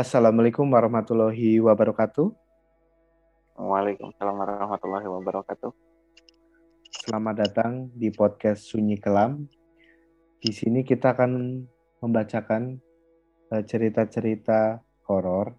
Assalamualaikum 0.00 0.64
warahmatullahi 0.64 1.60
wabarakatuh. 1.60 2.32
Waalaikumsalam 3.60 4.32
warahmatullahi 4.32 5.04
wabarakatuh. 5.04 5.76
Selamat 7.04 7.44
datang 7.44 7.92
di 7.92 8.08
podcast 8.08 8.64
Sunyi 8.64 8.96
Kelam. 8.96 9.44
Di 10.40 10.56
sini 10.56 10.88
kita 10.88 11.12
akan 11.12 11.60
membacakan 12.00 12.80
eh, 13.52 13.60
cerita-cerita 13.68 14.80
horor 15.04 15.52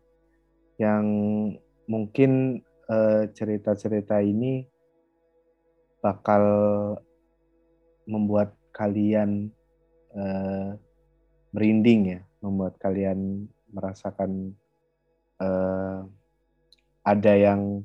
yang 0.81 1.05
mungkin 1.85 2.65
eh, 2.89 3.29
cerita-cerita 3.37 4.25
ini 4.25 4.65
bakal 6.01 6.41
membuat 8.09 8.57
kalian 8.73 9.53
uh, 10.17 10.73
merinding 11.53 12.17
ya, 12.17 12.19
membuat 12.41 12.81
kalian 12.81 13.45
merasakan 13.71 14.55
uh, 15.39 16.05
ada 17.01 17.33
yang 17.33 17.83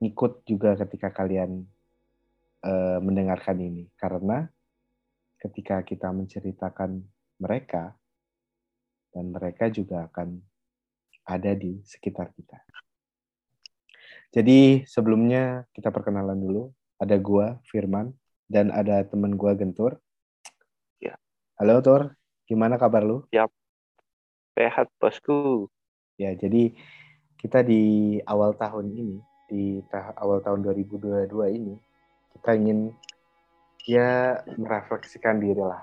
ngikut 0.00 0.46
juga 0.48 0.78
ketika 0.80 1.12
kalian 1.12 1.66
uh, 2.64 2.98
mendengarkan 3.02 3.60
ini, 3.60 3.90
karena 4.00 4.48
ketika 5.40 5.82
kita 5.84 6.08
menceritakan 6.12 7.04
mereka 7.40 7.96
dan 9.10 9.32
mereka 9.32 9.68
juga 9.72 10.06
akan 10.08 10.40
ada 11.26 11.52
di 11.52 11.80
sekitar 11.84 12.32
kita. 12.32 12.60
Jadi 14.30 14.86
sebelumnya 14.86 15.66
kita 15.74 15.90
perkenalan 15.90 16.38
dulu. 16.38 16.70
Ada 17.00 17.16
gua 17.16 17.58
Firman 17.66 18.12
dan 18.46 18.68
ada 18.70 19.02
teman 19.02 19.34
gua 19.34 19.56
Gentur. 19.56 19.98
Ya. 21.00 21.16
Halo 21.56 21.80
Tor, 21.80 22.14
gimana 22.44 22.76
kabar 22.76 23.02
lu? 23.02 23.24
Siap. 23.32 23.59
Sehat 24.60 24.92
bosku. 25.00 25.72
Ya, 26.20 26.36
jadi 26.36 26.76
kita 27.40 27.64
di 27.64 28.20
awal 28.28 28.52
tahun 28.60 28.92
ini, 28.92 29.16
di 29.48 29.80
ta 29.88 30.12
awal 30.20 30.44
tahun 30.44 30.60
2022 30.68 31.32
ini, 31.56 31.80
kita 32.36 32.60
ingin 32.60 32.92
ya 33.88 34.36
merefleksikan 34.60 35.40
diri 35.40 35.64
lah 35.64 35.80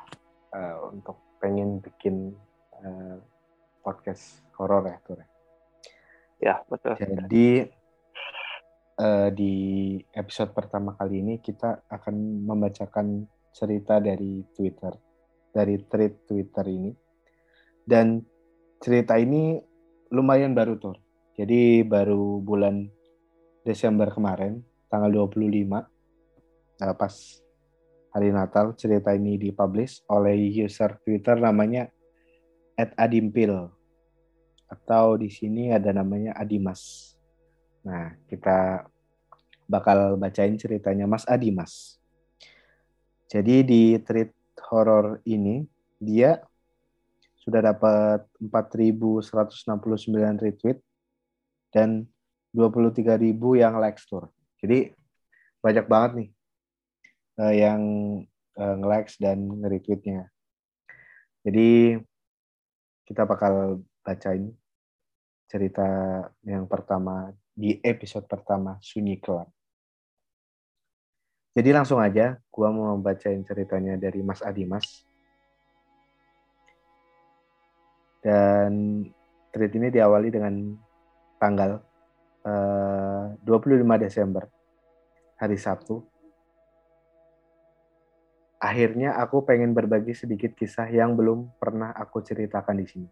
uh, 0.53 0.93
untuk 0.93 1.17
pengen 1.41 1.81
bikin 1.81 2.37
uh, 2.85 3.17
podcast 3.81 4.45
horor 4.61 4.85
ya, 4.85 4.97
Tur. 5.01 5.25
Ya, 6.37 6.61
betul. 6.69 6.93
Jadi 7.01 7.65
uh, 9.01 9.33
di 9.33 9.55
episode 10.13 10.53
pertama 10.53 10.93
kali 10.93 11.25
ini 11.25 11.41
kita 11.41 11.81
akan 11.89 12.45
membacakan 12.45 13.25
cerita 13.49 13.97
dari 13.97 14.45
Twitter, 14.53 14.93
dari 15.49 15.81
thread 15.81 16.29
Twitter 16.29 16.65
ini. 16.69 16.93
Dan 17.81 18.36
cerita 18.81 19.17
ini 19.17 19.59
lumayan 20.13 20.53
baru, 20.53 20.77
Tur. 20.79 20.97
Jadi 21.37 21.85
baru 21.85 22.41
bulan 22.41 22.89
Desember 23.61 24.09
kemarin, 24.09 24.63
tanggal 24.89 25.29
25, 25.29 25.77
uh, 25.77 25.85
eh, 26.81 26.95
pas 26.97 27.13
hari 28.15 28.29
Natal, 28.33 28.73
cerita 28.73 29.13
ini 29.13 29.37
dipublish 29.37 30.01
oleh 30.09 30.33
user 30.65 30.97
Twitter 31.03 31.37
namanya 31.37 31.91
@adimpil 32.77 33.69
atau 34.67 35.15
di 35.15 35.29
sini 35.31 35.71
ada 35.71 35.91
namanya 35.95 36.35
Adimas. 36.35 37.13
Nah, 37.87 38.15
kita 38.27 38.83
bakal 39.67 40.15
bacain 40.15 40.55
ceritanya 40.55 41.07
Mas 41.07 41.27
Adimas. 41.27 41.99
Jadi 43.27 43.63
di 43.67 43.83
tweet 43.99 44.31
horor 44.71 45.19
ini 45.27 45.67
dia 45.99 46.39
sudah 47.47 47.63
dapat 47.63 48.27
4.169 48.43 49.23
retweet 50.43 50.83
dan 51.71 52.03
23.000 52.51 53.15
yang 53.55 53.79
like 53.79 53.95
store. 53.95 54.27
Jadi 54.59 54.91
banyak 55.63 55.87
banget 55.87 56.11
nih 56.19 56.29
uh, 57.39 57.53
yang 57.55 57.81
uh, 58.59 58.75
nge-likes 58.83 59.15
dan 59.15 59.47
nge-retweetnya. 59.47 60.27
Jadi 61.47 61.95
kita 63.07 63.23
bakal 63.23 63.79
bacain 64.03 64.51
cerita 65.47 65.87
yang 66.43 66.67
pertama 66.67 67.31
di 67.55 67.79
episode 67.79 68.27
pertama 68.27 68.75
Sunyi 68.83 69.23
Kelam. 69.23 69.47
Jadi 71.55 71.69
langsung 71.73 71.97
aja, 72.03 72.35
gua 72.51 72.69
mau 72.69 72.93
membacain 72.99 73.39
ceritanya 73.47 73.95
dari 73.95 74.19
Mas 74.19 74.43
Adimas. 74.43 75.07
Dan 78.27 79.07
tweet 79.55 79.71
ini 79.79 79.87
diawali 79.87 80.27
dengan 80.27 80.75
tanggal 81.39 81.79
eh, 82.43 83.39
uh, 83.39 83.47
25 83.47 84.03
Desember, 84.03 84.43
hari 85.39 85.55
Sabtu. 85.55 86.03
Akhirnya 88.59 89.15
aku 89.15 89.47
pengen 89.47 89.71
berbagi 89.71 90.11
sedikit 90.11 90.51
kisah 90.59 90.91
yang 90.91 91.15
belum 91.15 91.55
pernah 91.55 91.95
aku 91.95 92.19
ceritakan 92.19 92.83
di 92.83 92.85
sini. 92.89 93.09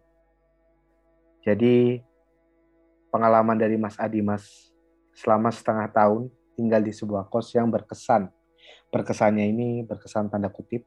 Jadi 1.40 1.96
pengalaman 3.08 3.56
dari 3.56 3.80
Mas 3.80 3.96
Adimas 3.96 4.68
selama 5.16 5.48
setengah 5.48 5.88
tahun 5.96 6.28
tinggal 6.60 6.84
di 6.84 6.92
sebuah 6.92 7.32
kos 7.32 7.56
yang 7.56 7.72
berkesan. 7.72 8.28
Berkesannya 8.92 9.48
ini 9.48 9.80
berkesan 9.86 10.28
tanda 10.28 10.52
kutip, 10.52 10.84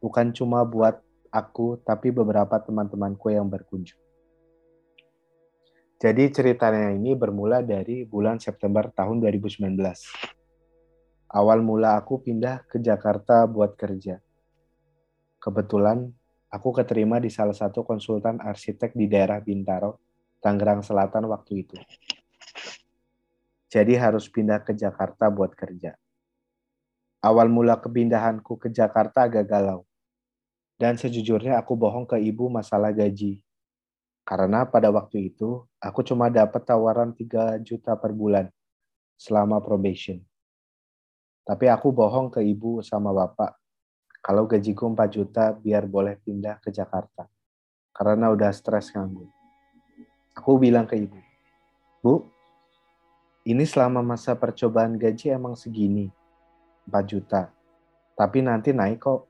bukan 0.00 0.32
cuma 0.32 0.64
buat 0.64 1.02
aku, 1.34 1.82
tapi 1.82 2.14
beberapa 2.14 2.62
teman-temanku 2.62 3.34
yang 3.34 3.50
berkunjung. 3.50 3.98
Jadi 5.98 6.30
ceritanya 6.30 6.94
ini 6.94 7.18
bermula 7.18 7.58
dari 7.64 8.06
bulan 8.06 8.38
September 8.38 8.86
tahun 8.94 9.18
2019. 9.18 9.74
Awal 11.34 11.58
mula 11.66 11.98
aku 11.98 12.22
pindah 12.22 12.62
ke 12.70 12.78
Jakarta 12.78 13.42
buat 13.50 13.74
kerja. 13.74 14.22
Kebetulan 15.42 16.06
aku 16.52 16.70
keterima 16.70 17.18
di 17.18 17.32
salah 17.32 17.56
satu 17.56 17.82
konsultan 17.82 18.38
arsitek 18.38 18.94
di 18.94 19.10
daerah 19.10 19.42
Bintaro, 19.42 19.98
Tangerang 20.38 20.86
Selatan 20.86 21.26
waktu 21.26 21.66
itu. 21.66 21.74
Jadi 23.74 23.98
harus 23.98 24.30
pindah 24.30 24.62
ke 24.62 24.70
Jakarta 24.76 25.26
buat 25.32 25.50
kerja. 25.58 25.98
Awal 27.24 27.48
mula 27.48 27.80
kepindahanku 27.80 28.60
ke 28.60 28.68
Jakarta 28.70 29.26
agak 29.26 29.48
galau. 29.48 29.88
Dan 30.74 30.98
sejujurnya 30.98 31.58
aku 31.62 31.78
bohong 31.78 32.06
ke 32.06 32.18
ibu 32.18 32.50
masalah 32.50 32.90
gaji. 32.90 33.38
Karena 34.24 34.64
pada 34.64 34.88
waktu 34.88 35.30
itu, 35.30 35.62
aku 35.78 36.00
cuma 36.02 36.32
dapat 36.32 36.64
tawaran 36.64 37.12
3 37.12 37.60
juta 37.60 37.92
per 37.94 38.10
bulan 38.10 38.48
selama 39.14 39.60
probation. 39.60 40.18
Tapi 41.44 41.68
aku 41.68 41.92
bohong 41.92 42.32
ke 42.32 42.40
ibu 42.40 42.80
sama 42.80 43.12
bapak 43.12 43.52
kalau 44.24 44.48
gajiku 44.48 44.88
4 44.88 45.04
juta 45.12 45.52
biar 45.52 45.84
boleh 45.84 46.16
pindah 46.24 46.56
ke 46.56 46.72
Jakarta. 46.72 47.28
Karena 47.92 48.32
udah 48.32 48.48
stres 48.56 48.88
nganggur. 48.96 49.28
Aku 50.34 50.56
bilang 50.56 50.88
ke 50.88 50.98
ibu, 50.98 51.20
Bu, 52.00 52.26
ini 53.44 53.68
selama 53.68 54.00
masa 54.00 54.32
percobaan 54.32 54.96
gaji 54.96 55.30
emang 55.36 55.54
segini, 55.54 56.08
4 56.88 57.04
juta. 57.04 57.52
Tapi 58.16 58.40
nanti 58.40 58.72
naik 58.72 59.04
kok 59.04 59.28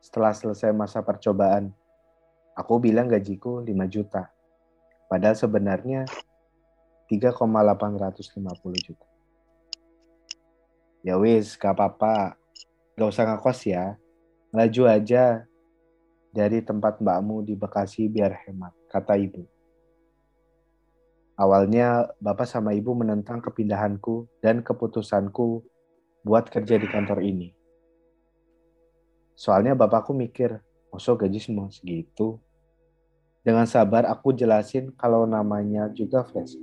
setelah 0.00 0.32
selesai 0.32 0.72
masa 0.72 1.04
percobaan. 1.04 1.70
Aku 2.56 2.80
bilang 2.80 3.06
gajiku 3.06 3.62
5 3.62 3.70
juta. 3.86 4.32
Padahal 5.06 5.36
sebenarnya 5.36 6.08
3,850 7.08 8.86
juta. 8.86 9.06
Ya 11.00 11.16
wis, 11.16 11.56
gak 11.56 11.76
apa-apa. 11.76 12.36
Gak 12.96 13.08
usah 13.08 13.24
ngekos 13.28 13.60
ya. 13.64 13.96
Laju 14.52 14.82
aja 14.90 15.44
dari 16.30 16.62
tempat 16.62 16.98
mbakmu 17.02 17.42
di 17.42 17.54
Bekasi 17.58 18.06
biar 18.06 18.46
hemat, 18.46 18.74
kata 18.90 19.18
ibu. 19.18 19.46
Awalnya 21.40 22.12
bapak 22.20 22.44
sama 22.44 22.76
ibu 22.76 22.92
menentang 22.92 23.40
kepindahanku 23.40 24.28
dan 24.44 24.60
keputusanku 24.60 25.64
buat 26.20 26.52
kerja 26.52 26.76
di 26.76 26.84
kantor 26.84 27.24
ini. 27.24 27.59
Soalnya 29.40 29.72
bapakku 29.72 30.12
mikir, 30.12 30.60
Masuk 30.90 31.22
gaji 31.22 31.38
semua 31.38 31.70
segitu? 31.70 32.42
Dengan 33.46 33.64
sabar 33.64 34.10
aku 34.10 34.34
jelasin 34.34 34.90
kalau 34.98 35.22
namanya 35.22 35.86
juga 35.94 36.26
fresh. 36.26 36.58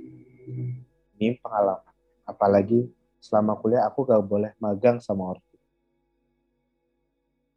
Ini 1.16 1.40
pengalaman. 1.40 1.96
Apalagi 2.28 2.92
selama 3.18 3.56
kuliah 3.56 3.88
aku 3.88 4.04
gak 4.04 4.20
boleh 4.20 4.52
magang 4.60 5.00
sama 5.00 5.32
ortu. 5.32 5.56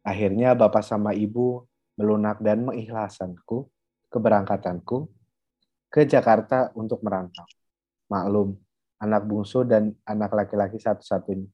Akhirnya 0.02 0.56
bapak 0.56 0.82
sama 0.82 1.12
ibu 1.12 1.68
melunak 1.94 2.40
dan 2.40 2.64
mengikhlaskanku 2.66 3.68
keberangkatanku 4.08 5.06
ke 5.92 6.08
Jakarta 6.08 6.72
untuk 6.74 7.04
merantau. 7.04 7.46
Maklum, 8.08 8.56
anak 8.96 9.22
bungsu 9.28 9.62
dan 9.68 9.92
anak 10.08 10.32
laki-laki 10.34 10.80
satu-satunya. 10.80 11.46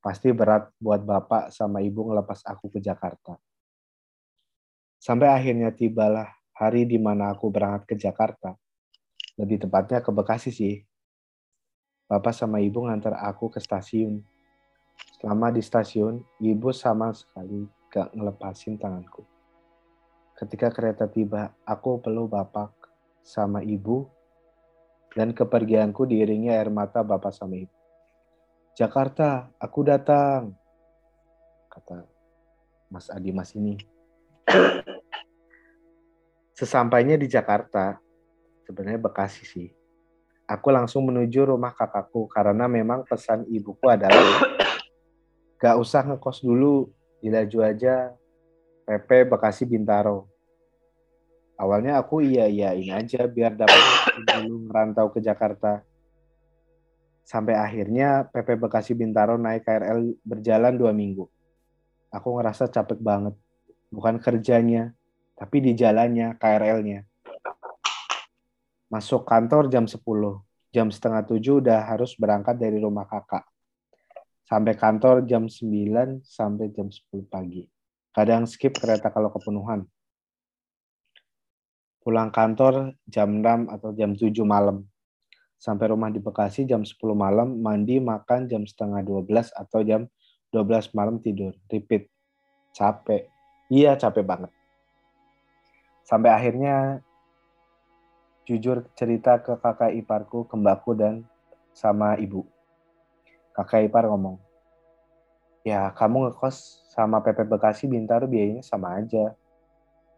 Pasti 0.00 0.32
berat 0.32 0.72
buat 0.80 1.04
bapak 1.04 1.52
sama 1.52 1.84
ibu 1.84 2.08
ngelepas 2.08 2.40
aku 2.48 2.72
ke 2.72 2.80
Jakarta. 2.80 3.36
Sampai 5.00 5.28
akhirnya 5.28 5.72
tibalah 5.72 6.28
hari 6.56 6.84
di 6.88 7.00
mana 7.00 7.32
aku 7.32 7.48
berangkat 7.48 7.84
ke 7.88 7.94
Jakarta 7.96 8.52
Lebih 9.40 9.64
tepatnya 9.64 10.04
ke 10.04 10.12
Bekasi 10.12 10.52
sih. 10.52 10.84
Bapak 12.04 12.36
sama 12.36 12.60
ibu 12.60 12.84
ngantar 12.84 13.16
aku 13.16 13.48
ke 13.48 13.56
stasiun. 13.56 14.20
Selama 15.16 15.48
di 15.48 15.64
stasiun, 15.64 16.20
ibu 16.44 16.68
sama 16.76 17.16
sekali 17.16 17.64
gak 17.88 18.12
ngelepasin 18.12 18.76
tanganku. 18.76 19.24
Ketika 20.36 20.68
kereta 20.68 21.08
tiba, 21.08 21.56
aku 21.64 22.04
peluk 22.04 22.36
bapak 22.36 22.68
sama 23.24 23.64
ibu 23.64 24.04
dan 25.16 25.32
kepergianku 25.32 26.04
diiringi 26.04 26.52
air 26.52 26.68
mata 26.68 27.00
bapak 27.00 27.32
sama 27.32 27.56
ibu. 27.56 27.79
Jakarta, 28.78 29.50
aku 29.58 29.82
datang, 29.82 30.54
kata 31.70 32.06
Mas 32.90 33.06
Adi 33.10 33.30
Mas 33.34 33.50
ini. 33.54 33.78
Sesampainya 36.58 37.18
di 37.18 37.26
Jakarta, 37.26 37.98
sebenarnya 38.66 39.00
Bekasi 39.00 39.42
sih, 39.46 39.68
aku 40.46 40.74
langsung 40.74 41.06
menuju 41.06 41.50
rumah 41.50 41.74
kakakku 41.74 42.26
karena 42.30 42.66
memang 42.66 43.06
pesan 43.06 43.46
ibuku 43.50 43.86
adalah 43.86 44.42
gak 45.62 45.78
usah 45.78 46.06
ngekos 46.06 46.42
dulu, 46.42 46.90
dilaju 47.22 47.58
aja 47.62 48.10
PP 48.90 49.30
Bekasi 49.30 49.70
Bintaro. 49.70 50.26
Awalnya 51.60 52.00
aku 52.00 52.24
iya 52.24 52.48
iyain 52.48 52.88
aja 52.96 53.28
biar 53.28 53.54
dapat 53.54 53.78
dulu 54.26 54.66
ngerantau 54.66 55.12
ke 55.12 55.20
Jakarta. 55.20 55.84
Sampai 57.30 57.54
akhirnya 57.54 58.26
PP 58.26 58.58
Bekasi 58.58 58.98
Bintaro 58.98 59.38
naik 59.38 59.62
KRL 59.62 60.18
berjalan 60.26 60.74
dua 60.74 60.90
minggu. 60.90 61.30
Aku 62.10 62.34
ngerasa 62.34 62.66
capek 62.66 62.98
banget. 62.98 63.38
Bukan 63.86 64.18
kerjanya, 64.18 64.90
tapi 65.38 65.62
di 65.62 65.78
jalannya, 65.78 66.34
KRL-nya. 66.42 67.06
Masuk 68.90 69.22
kantor 69.22 69.70
jam 69.70 69.86
10. 69.86 70.02
Jam 70.74 70.90
setengah 70.90 71.22
tujuh 71.22 71.62
udah 71.62 71.86
harus 71.86 72.18
berangkat 72.18 72.58
dari 72.58 72.82
rumah 72.82 73.06
kakak. 73.06 73.46
Sampai 74.42 74.74
kantor 74.74 75.22
jam 75.22 75.46
9 75.46 76.26
sampai 76.26 76.74
jam 76.74 76.90
10 76.90 77.30
pagi. 77.30 77.62
Kadang 78.10 78.50
skip 78.50 78.74
kereta 78.74 79.14
kalau 79.14 79.30
kepenuhan 79.30 79.86
pulang 82.00 82.32
kantor 82.32 82.96
jam 83.06 83.38
6 83.38 83.70
atau 83.70 83.94
jam 83.94 84.16
7 84.16 84.34
malam. 84.42 84.82
Sampai 85.60 85.92
rumah 85.92 86.08
di 86.08 86.16
Bekasi 86.16 86.64
jam 86.64 86.80
10 86.80 86.96
malam, 87.12 87.60
mandi, 87.60 88.00
makan 88.00 88.48
jam 88.48 88.64
setengah 88.64 89.04
12 89.04 89.52
atau 89.52 89.84
jam 89.84 90.08
12 90.48 90.96
malam 90.96 91.20
tidur. 91.20 91.52
Repeat. 91.68 92.08
Capek. 92.72 93.28
Iya, 93.68 94.00
capek 94.00 94.24
banget. 94.24 94.50
Sampai 96.00 96.32
akhirnya 96.32 97.04
jujur 98.48 98.88
cerita 98.96 99.36
ke 99.44 99.60
kakak 99.60 99.92
iparku, 100.00 100.48
ke 100.48 100.56
mbakku, 100.56 100.96
dan 100.96 101.28
sama 101.76 102.16
ibu. 102.16 102.48
Kakak 103.52 103.84
ipar 103.84 104.08
ngomong, 104.08 104.40
ya 105.60 105.92
kamu 105.92 106.32
ngekos 106.32 106.88
sama 106.88 107.20
PP 107.20 107.44
Bekasi 107.44 107.84
Bintaro 107.84 108.24
biayanya 108.24 108.64
sama 108.64 108.96
aja. 108.96 109.36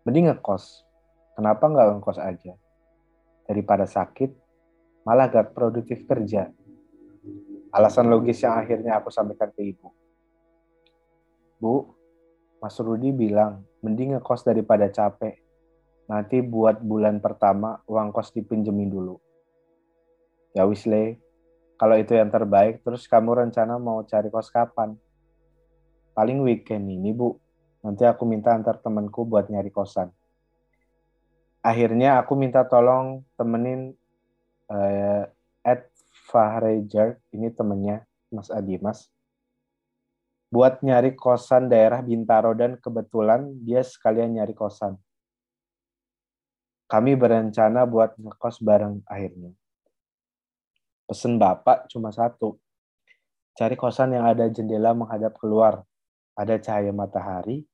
Mending 0.07 0.31
ngekos, 0.31 0.87
Kenapa 1.33 1.65
nggak 1.65 1.97
ngekos 1.97 2.21
aja? 2.21 2.53
Daripada 3.49 3.89
sakit, 3.89 4.37
malah 5.03 5.31
gak 5.31 5.55
produktif 5.55 6.07
kerja. 6.07 6.51
Alasan 7.73 8.13
logis 8.13 8.43
yang 8.45 8.59
akhirnya 8.59 9.01
aku 9.01 9.09
sampaikan 9.09 9.49
ke 9.51 9.65
ibu. 9.65 9.89
Bu, 11.57 11.89
Mas 12.61 12.77
Rudi 12.79 13.11
bilang, 13.15 13.65
mending 13.81 14.19
ngekos 14.19 14.45
daripada 14.45 14.91
capek. 14.93 15.41
Nanti 16.11 16.45
buat 16.45 16.83
bulan 16.85 17.23
pertama, 17.23 17.81
uang 17.89 18.13
kos 18.13 18.35
dipinjemin 18.35 18.93
dulu. 18.93 19.17
Ya 20.53 20.69
wisle, 20.69 21.17
kalau 21.81 21.97
itu 21.97 22.13
yang 22.13 22.29
terbaik, 22.29 22.85
terus 22.85 23.09
kamu 23.09 23.49
rencana 23.49 23.81
mau 23.81 24.05
cari 24.05 24.29
kos 24.29 24.53
kapan? 24.53 24.93
Paling 26.13 26.45
weekend 26.45 26.93
ini, 26.93 27.17
Bu. 27.17 27.41
Nanti 27.81 28.05
aku 28.05 28.29
minta 28.29 28.53
antar 28.53 28.77
temanku 28.79 29.25
buat 29.25 29.49
nyari 29.49 29.73
kosan 29.73 30.13
akhirnya 31.63 32.19
aku 32.19 32.35
minta 32.35 32.67
tolong 32.67 33.23
temenin 33.39 33.95
uh, 34.73 35.29
Ed 35.61 35.93
Fahrejar, 36.33 37.21
ini 37.37 37.53
temennya 37.53 38.09
Mas 38.33 38.49
Adi 38.49 38.81
Mas, 38.81 39.13
buat 40.53 40.81
nyari 40.85 41.17
kosan 41.17 41.69
daerah 41.69 42.01
Bintaro 42.05 42.53
dan 42.57 42.81
kebetulan 42.81 43.53
dia 43.65 43.85
sekalian 43.85 44.37
nyari 44.37 44.53
kosan. 44.53 44.97
Kami 46.93 47.17
berencana 47.17 47.89
buat 47.89 48.13
ngekos 48.21 48.61
bareng 48.61 49.01
akhirnya. 49.09 49.57
Pesen 51.09 51.41
Bapak 51.41 51.89
cuma 51.89 52.13
satu. 52.13 52.61
Cari 53.57 53.81
kosan 53.81 54.13
yang 54.13 54.29
ada 54.29 54.45
jendela 54.53 54.93
menghadap 54.93 55.33
keluar, 55.41 55.89
ada 56.37 56.61
cahaya 56.61 56.93
matahari, 56.93 57.65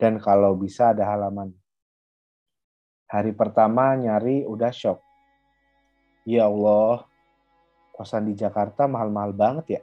dan 0.00 0.16
kalau 0.16 0.56
bisa 0.56 0.96
ada 0.96 1.04
halaman. 1.04 1.52
Hari 3.12 3.36
pertama 3.36 3.92
nyari 4.00 4.48
udah 4.48 4.72
shock. 4.72 5.03
Ya 6.24 6.48
Allah, 6.48 7.04
kosan 7.92 8.24
di 8.24 8.32
Jakarta 8.32 8.88
mahal-mahal 8.88 9.36
banget 9.36 9.66
ya. 9.76 9.82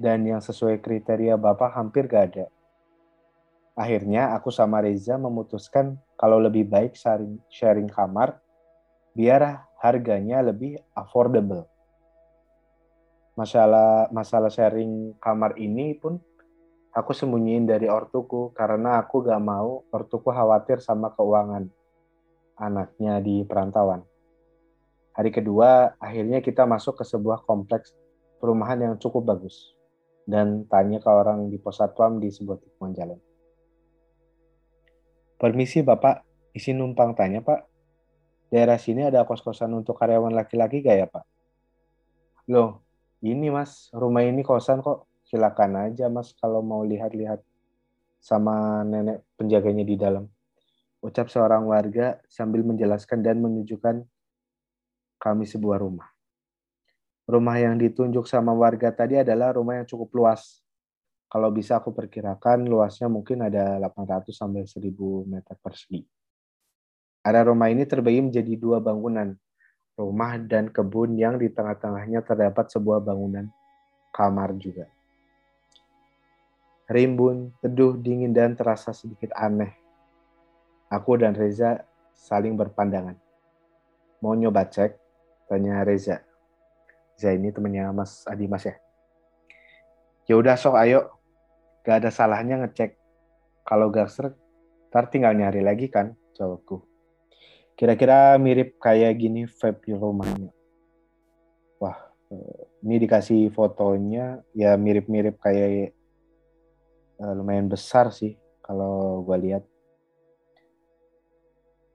Dan 0.00 0.24
yang 0.24 0.40
sesuai 0.40 0.80
kriteria 0.80 1.36
Bapak 1.36 1.76
hampir 1.76 2.08
gak 2.08 2.24
ada. 2.32 2.46
Akhirnya 3.76 4.32
aku 4.32 4.48
sama 4.48 4.80
Reza 4.80 5.20
memutuskan 5.20 6.00
kalau 6.16 6.40
lebih 6.40 6.64
baik 6.66 6.96
sharing, 6.96 7.38
sharing 7.52 7.86
kamar 7.86 8.40
biar 9.12 9.68
harganya 9.78 10.40
lebih 10.40 10.80
affordable. 10.96 11.68
Masalah 13.36 14.08
masalah 14.10 14.50
sharing 14.50 15.14
kamar 15.20 15.54
ini 15.60 15.94
pun 15.94 16.18
aku 16.90 17.12
sembunyiin 17.14 17.68
dari 17.68 17.86
ortuku 17.86 18.50
karena 18.56 18.98
aku 18.98 19.22
gak 19.22 19.38
mau 19.44 19.84
ortuku 19.92 20.32
khawatir 20.32 20.80
sama 20.80 21.12
keuangan 21.12 21.68
anaknya 22.58 23.22
di 23.22 23.44
perantauan. 23.44 24.02
Hari 25.18 25.34
kedua, 25.34 25.98
akhirnya 25.98 26.38
kita 26.38 26.62
masuk 26.62 27.02
ke 27.02 27.04
sebuah 27.04 27.42
kompleks 27.42 27.90
perumahan 28.38 28.78
yang 28.78 28.94
cukup 29.02 29.34
bagus. 29.34 29.74
Dan 30.22 30.62
tanya 30.70 31.02
ke 31.02 31.10
orang 31.10 31.50
di 31.50 31.58
pos 31.58 31.82
satpam 31.82 32.22
di 32.22 32.30
sebuah 32.30 32.62
tikungan 32.62 32.94
jalan. 32.94 33.18
Permisi 35.34 35.82
Bapak, 35.82 36.22
isi 36.54 36.70
numpang 36.70 37.18
tanya 37.18 37.42
Pak. 37.42 37.66
Daerah 38.54 38.78
sini 38.78 39.02
ada 39.02 39.26
kos-kosan 39.26 39.74
untuk 39.74 39.98
karyawan 39.98 40.38
laki-laki 40.38 40.86
gak 40.86 40.96
ya 41.02 41.06
Pak? 41.10 41.24
Loh, 42.54 42.86
ini 43.18 43.50
Mas, 43.50 43.90
rumah 43.90 44.22
ini 44.22 44.46
kosan 44.46 44.86
kok. 44.86 45.10
Silakan 45.26 45.90
aja 45.90 46.06
Mas 46.08 46.32
kalau 46.38 46.62
mau 46.62 46.80
lihat-lihat 46.86 47.42
sama 48.22 48.86
nenek 48.86 49.26
penjaganya 49.36 49.84
di 49.84 49.98
dalam 49.98 50.24
ucap 50.98 51.30
seorang 51.30 51.68
warga 51.68 52.18
sambil 52.26 52.64
menjelaskan 52.66 53.22
dan 53.22 53.38
menunjukkan 53.38 54.02
kami 55.18 55.44
sebuah 55.44 55.82
rumah. 55.82 56.08
Rumah 57.28 57.56
yang 57.60 57.76
ditunjuk 57.76 58.24
sama 58.24 58.56
warga 58.56 58.88
tadi 58.88 59.20
adalah 59.20 59.52
rumah 59.52 59.76
yang 59.76 59.86
cukup 59.86 60.08
luas. 60.16 60.64
Kalau 61.28 61.52
bisa 61.52 61.76
aku 61.76 61.92
perkirakan 61.92 62.64
luasnya 62.64 63.12
mungkin 63.12 63.44
ada 63.44 63.76
800 63.76 64.32
sampai 64.32 64.64
1000 64.64 65.28
meter 65.28 65.54
persegi. 65.60 66.00
Area 67.20 67.44
rumah 67.44 67.68
ini 67.68 67.84
terbagi 67.84 68.24
menjadi 68.24 68.56
dua 68.56 68.80
bangunan, 68.80 69.36
rumah 69.92 70.40
dan 70.40 70.72
kebun 70.72 71.20
yang 71.20 71.36
di 71.36 71.52
tengah-tengahnya 71.52 72.24
terdapat 72.24 72.72
sebuah 72.72 73.04
bangunan 73.04 73.44
kamar 74.08 74.56
juga. 74.56 74.88
Rimbun, 76.88 77.52
teduh, 77.60 78.00
dingin, 78.00 78.32
dan 78.32 78.56
terasa 78.56 78.96
sedikit 78.96 79.36
aneh 79.36 79.76
Aku 80.88 81.20
dan 81.20 81.36
Reza 81.36 81.84
saling 82.16 82.56
berpandangan. 82.56 83.12
Mau 84.24 84.32
nyoba 84.32 84.64
cek? 84.64 84.96
Tanya 85.48 85.82
Reza. 85.82 86.22
Reza 87.16 87.30
ini 87.34 87.50
temennya 87.50 87.90
Mas 87.90 88.22
Adi 88.28 88.46
Mas 88.46 88.68
ya. 88.68 88.76
Ya 90.28 90.36
udah 90.36 90.54
sok 90.54 90.76
ayo. 90.76 91.08
Gak 91.82 92.04
ada 92.04 92.10
salahnya 92.12 92.60
ngecek. 92.60 93.00
Kalau 93.64 93.92
serak, 94.08 94.36
ntar 94.88 95.12
tinggal 95.12 95.36
nyari 95.36 95.60
lagi 95.60 95.92
kan, 95.92 96.16
jawabku. 96.36 96.84
Kira-kira 97.76 98.36
mirip 98.40 98.80
kayak 98.80 99.16
gini 99.20 99.44
di 99.84 99.92
rumahnya. 99.92 100.52
Wah, 101.80 101.96
eh, 102.32 102.64
ini 102.84 102.96
dikasih 103.04 103.52
fotonya 103.52 104.40
ya 104.56 104.76
mirip-mirip 104.80 105.36
kayak 105.36 105.92
uh, 107.20 107.32
lumayan 107.36 107.68
besar 107.68 108.08
sih 108.08 108.40
kalau 108.64 109.22
gue 109.22 109.36
lihat 109.48 109.62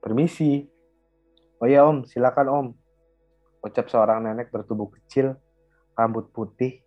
Permisi. 0.04 0.68
Oh 1.56 1.64
ya 1.64 1.88
om, 1.88 2.04
silakan 2.04 2.48
om. 2.52 2.66
Ucap 3.64 3.88
seorang 3.88 4.28
nenek 4.28 4.52
bertubuh 4.52 4.92
kecil, 4.92 5.40
rambut 5.96 6.28
putih, 6.28 6.84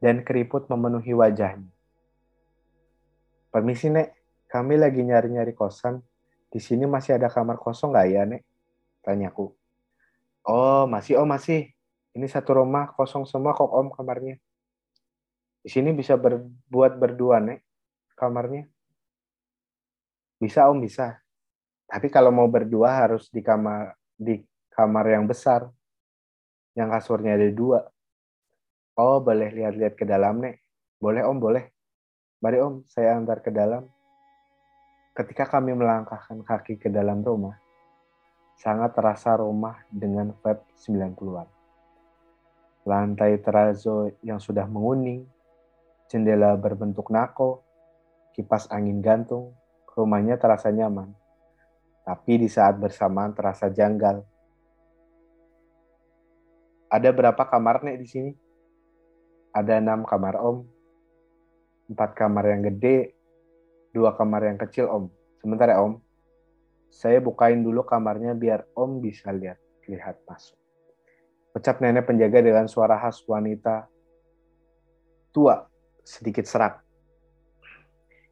dan 0.00 0.24
keriput 0.24 0.64
memenuhi 0.72 1.12
wajahnya. 1.12 1.68
Permisi 3.52 3.92
nek, 3.92 4.16
kami 4.48 4.80
lagi 4.80 5.04
nyari-nyari 5.04 5.52
kosan. 5.52 6.00
Di 6.48 6.56
sini 6.56 6.88
masih 6.88 7.20
ada 7.20 7.28
kamar 7.28 7.60
kosong 7.60 7.92
nggak 7.92 8.08
ya 8.08 8.24
nek? 8.24 8.42
Tanyaku. 9.04 9.52
Oh, 10.48 10.88
masih. 10.88 11.20
Oh, 11.20 11.28
masih. 11.28 11.68
Ini 12.16 12.24
satu 12.24 12.56
rumah 12.56 12.88
kosong 12.96 13.28
semua 13.28 13.52
kok 13.52 13.68
Om 13.68 13.92
kamarnya. 13.92 14.40
Di 15.60 15.68
sini 15.68 15.92
bisa 15.92 16.16
berbuat 16.16 16.96
berdua, 16.96 17.44
Nek, 17.44 17.60
kamarnya. 18.16 18.64
Bisa 20.40 20.72
Om, 20.72 20.80
bisa. 20.80 21.20
Tapi 21.84 22.08
kalau 22.08 22.32
mau 22.32 22.48
berdua 22.48 23.04
harus 23.04 23.28
di 23.28 23.44
kamar 23.44 23.92
di 24.16 24.40
kamar 24.72 25.04
yang 25.12 25.28
besar. 25.28 25.68
Yang 26.78 26.88
kasurnya 26.94 27.34
ada 27.34 27.50
dua. 27.50 27.82
Oh, 28.94 29.18
boleh 29.18 29.50
lihat-lihat 29.50 29.98
ke 29.98 30.06
dalam, 30.06 30.38
Nek. 30.38 30.62
Boleh 31.02 31.26
Om, 31.26 31.38
boleh. 31.42 31.66
Mari 32.38 32.62
Om, 32.62 32.86
saya 32.86 33.18
antar 33.18 33.42
ke 33.42 33.50
dalam. 33.50 33.82
Ketika 35.10 35.50
kami 35.50 35.74
melangkahkan 35.74 36.38
kaki 36.46 36.78
ke 36.78 36.86
dalam 36.86 37.26
rumah, 37.26 37.58
sangat 38.54 38.94
terasa 38.94 39.34
rumah 39.34 39.82
dengan 39.90 40.30
vibe 40.38 40.62
90-an. 40.78 41.48
Lantai 42.86 43.42
terazo 43.42 44.14
yang 44.22 44.38
sudah 44.38 44.70
menguning, 44.70 45.26
jendela 46.06 46.54
berbentuk 46.54 47.10
nako, 47.10 47.66
kipas 48.38 48.70
angin 48.70 49.02
gantung, 49.02 49.50
rumahnya 49.98 50.38
terasa 50.38 50.70
nyaman. 50.70 51.10
Tapi 52.06 52.46
di 52.46 52.46
saat 52.46 52.78
bersamaan 52.78 53.34
terasa 53.34 53.66
janggal. 53.66 54.22
Ada 56.88 57.12
berapa 57.12 57.44
kamar 57.44 57.84
nih 57.84 58.00
di 58.00 58.06
sini? 58.08 58.32
Ada 59.52 59.80
enam 59.80 60.08
kamar 60.08 60.40
om, 60.40 60.64
empat 61.92 62.16
kamar 62.16 62.48
yang 62.48 62.64
gede, 62.68 63.12
dua 63.92 64.16
kamar 64.16 64.48
yang 64.48 64.56
kecil 64.60 64.88
om. 64.88 65.04
Sebentar 65.40 65.68
ya 65.68 65.80
om, 65.84 66.00
saya 66.88 67.20
bukain 67.20 67.60
dulu 67.60 67.84
kamarnya 67.84 68.32
biar 68.32 68.64
om 68.72 69.00
bisa 69.00 69.28
lihat 69.32 69.60
lihat 69.88 70.20
masuk. 70.24 70.56
Ucap 71.56 71.80
nenek 71.80 72.08
penjaga 72.08 72.44
dengan 72.44 72.68
suara 72.68 72.96
khas 73.00 73.24
wanita 73.24 73.88
tua, 75.32 75.68
sedikit 76.04 76.44
serak. 76.44 76.80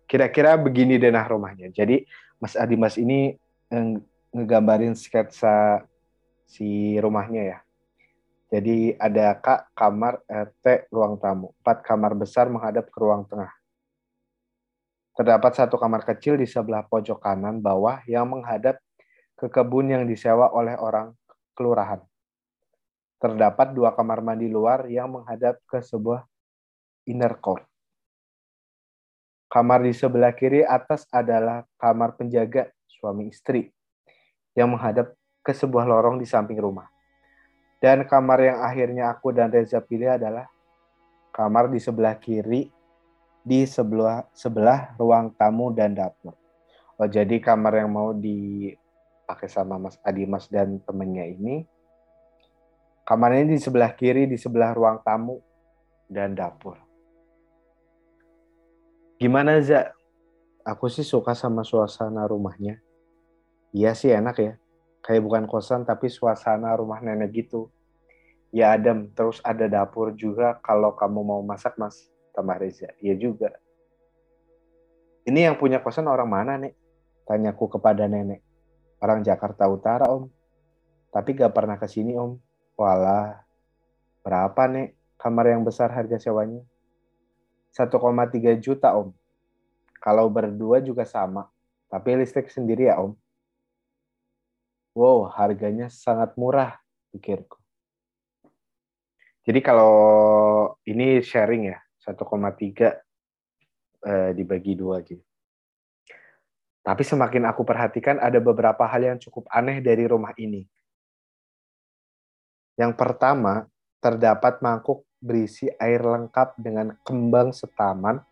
Kira-kira 0.06 0.54
begini 0.54 1.00
denah 1.00 1.26
rumahnya. 1.26 1.72
Jadi 1.72 2.06
Mas 2.38 2.54
Adi 2.54 2.76
Mas 2.78 2.94
ini 3.00 3.34
ngegambarin 4.30 4.94
sketsa 4.94 5.82
si 6.46 6.94
rumahnya 7.02 7.42
ya. 7.42 7.58
Jadi 8.46 8.94
ada 8.94 9.34
kak 9.42 9.74
kamar 9.74 10.22
RT 10.30 10.86
ruang 10.94 11.18
tamu. 11.18 11.50
Empat 11.62 11.82
kamar 11.82 12.14
besar 12.14 12.46
menghadap 12.46 12.86
ke 12.86 12.98
ruang 13.02 13.26
tengah. 13.26 13.50
Terdapat 15.18 15.56
satu 15.56 15.74
kamar 15.80 16.06
kecil 16.06 16.38
di 16.38 16.46
sebelah 16.46 16.86
pojok 16.86 17.18
kanan 17.18 17.58
bawah 17.58 18.04
yang 18.06 18.28
menghadap 18.30 18.78
ke 19.34 19.50
kebun 19.50 19.90
yang 19.90 20.04
disewa 20.06 20.52
oleh 20.54 20.78
orang 20.78 21.10
kelurahan. 21.58 22.04
Terdapat 23.18 23.72
dua 23.72 23.96
kamar 23.96 24.20
mandi 24.22 24.46
luar 24.46 24.86
yang 24.86 25.10
menghadap 25.10 25.58
ke 25.66 25.80
sebuah 25.82 26.22
inner 27.08 27.34
court. 27.40 27.64
Kamar 29.50 29.82
di 29.82 29.96
sebelah 29.96 30.36
kiri 30.36 30.62
atas 30.62 31.08
adalah 31.08 31.64
kamar 31.80 32.14
penjaga 32.14 32.68
suami 32.86 33.32
istri 33.32 33.72
yang 34.52 34.70
menghadap 34.70 35.16
ke 35.40 35.52
sebuah 35.56 35.88
lorong 35.88 36.20
di 36.20 36.28
samping 36.28 36.60
rumah. 36.60 36.95
Dan 37.76 38.08
kamar 38.08 38.40
yang 38.40 38.58
akhirnya 38.64 39.12
aku 39.12 39.36
dan 39.36 39.52
Reza 39.52 39.84
pilih 39.84 40.16
adalah 40.16 40.48
kamar 41.32 41.68
di 41.68 41.76
sebelah 41.76 42.16
kiri 42.16 42.72
di 43.46 43.62
sebelah 43.68 44.24
sebelah 44.32 44.96
ruang 44.96 45.30
tamu 45.36 45.70
dan 45.70 45.92
dapur. 45.92 46.32
Oh, 46.96 47.04
jadi 47.04 47.36
kamar 47.36 47.84
yang 47.84 47.92
mau 47.92 48.16
dipakai 48.16 49.52
sama 49.52 49.76
Mas 49.76 50.00
Adi 50.00 50.24
Mas 50.24 50.48
dan 50.48 50.80
temennya 50.80 51.28
ini 51.28 51.68
kamarnya 53.04 53.52
di 53.52 53.60
sebelah 53.60 53.92
kiri 53.92 54.24
di 54.24 54.40
sebelah 54.40 54.72
ruang 54.72 55.04
tamu 55.04 55.38
dan 56.08 56.32
dapur. 56.32 56.80
Gimana 59.20 59.60
Za? 59.60 59.92
Aku 60.66 60.90
sih 60.90 61.06
suka 61.06 61.36
sama 61.36 61.62
suasana 61.62 62.26
rumahnya. 62.26 62.80
Iya 63.70 63.94
sih 63.94 64.10
enak 64.10 64.36
ya 64.40 64.56
kayak 65.06 65.22
bukan 65.22 65.46
kosan 65.46 65.86
tapi 65.86 66.10
suasana 66.10 66.74
rumah 66.74 66.98
nenek 66.98 67.46
gitu. 67.46 67.70
Ya 68.50 68.74
adem 68.74 69.06
terus 69.14 69.38
ada 69.46 69.70
dapur 69.70 70.10
juga 70.18 70.58
kalau 70.58 70.90
kamu 70.98 71.22
mau 71.22 71.40
masak 71.46 71.78
mas. 71.78 72.10
Tambah 72.34 72.58
Reza. 72.58 72.90
Iya 72.98 73.14
juga. 73.14 73.54
Ini 75.22 75.46
yang 75.46 75.56
punya 75.56 75.78
kosan 75.78 76.10
orang 76.10 76.26
mana 76.26 76.58
nek? 76.58 76.74
Tanyaku 77.22 77.78
kepada 77.78 78.10
nenek. 78.10 78.42
Orang 78.98 79.22
Jakarta 79.22 79.70
Utara 79.70 80.10
om. 80.10 80.26
Tapi 81.14 81.32
gak 81.32 81.54
pernah 81.54 81.78
ke 81.78 81.86
sini 81.86 82.18
om. 82.18 82.36
Walah 82.74 83.46
berapa 84.26 84.68
nek 84.68 84.98
kamar 85.16 85.54
yang 85.54 85.62
besar 85.62 85.88
harga 85.94 86.18
sewanya? 86.18 86.60
1,3 87.72 87.94
juta 88.58 88.92
om. 88.92 89.14
Kalau 90.02 90.26
berdua 90.28 90.82
juga 90.82 91.06
sama 91.06 91.48
tapi 91.86 92.18
listrik 92.18 92.50
sendiri 92.50 92.90
ya 92.90 92.98
om 92.98 93.14
Wow, 94.96 95.28
harganya 95.28 95.92
sangat 95.92 96.32
murah, 96.40 96.80
pikirku. 97.12 97.60
Jadi 99.44 99.60
kalau 99.60 99.92
ini 100.88 101.20
sharing 101.20 101.68
ya, 101.68 101.78
1,3 102.00 102.96
eh, 104.00 104.30
dibagi 104.32 104.72
dua 104.72 105.04
gitu. 105.04 105.20
Tapi 106.80 107.02
semakin 107.04 107.44
aku 107.44 107.60
perhatikan 107.60 108.16
ada 108.16 108.40
beberapa 108.40 108.88
hal 108.88 109.02
yang 109.04 109.18
cukup 109.20 109.44
aneh 109.52 109.84
dari 109.84 110.08
rumah 110.08 110.32
ini. 110.40 110.64
Yang 112.80 112.96
pertama, 112.96 113.68
terdapat 114.00 114.64
mangkuk 114.64 115.04
berisi 115.20 115.68
air 115.76 116.00
lengkap 116.00 116.56
dengan 116.56 116.96
kembang 117.04 117.52
setaman 117.52 118.22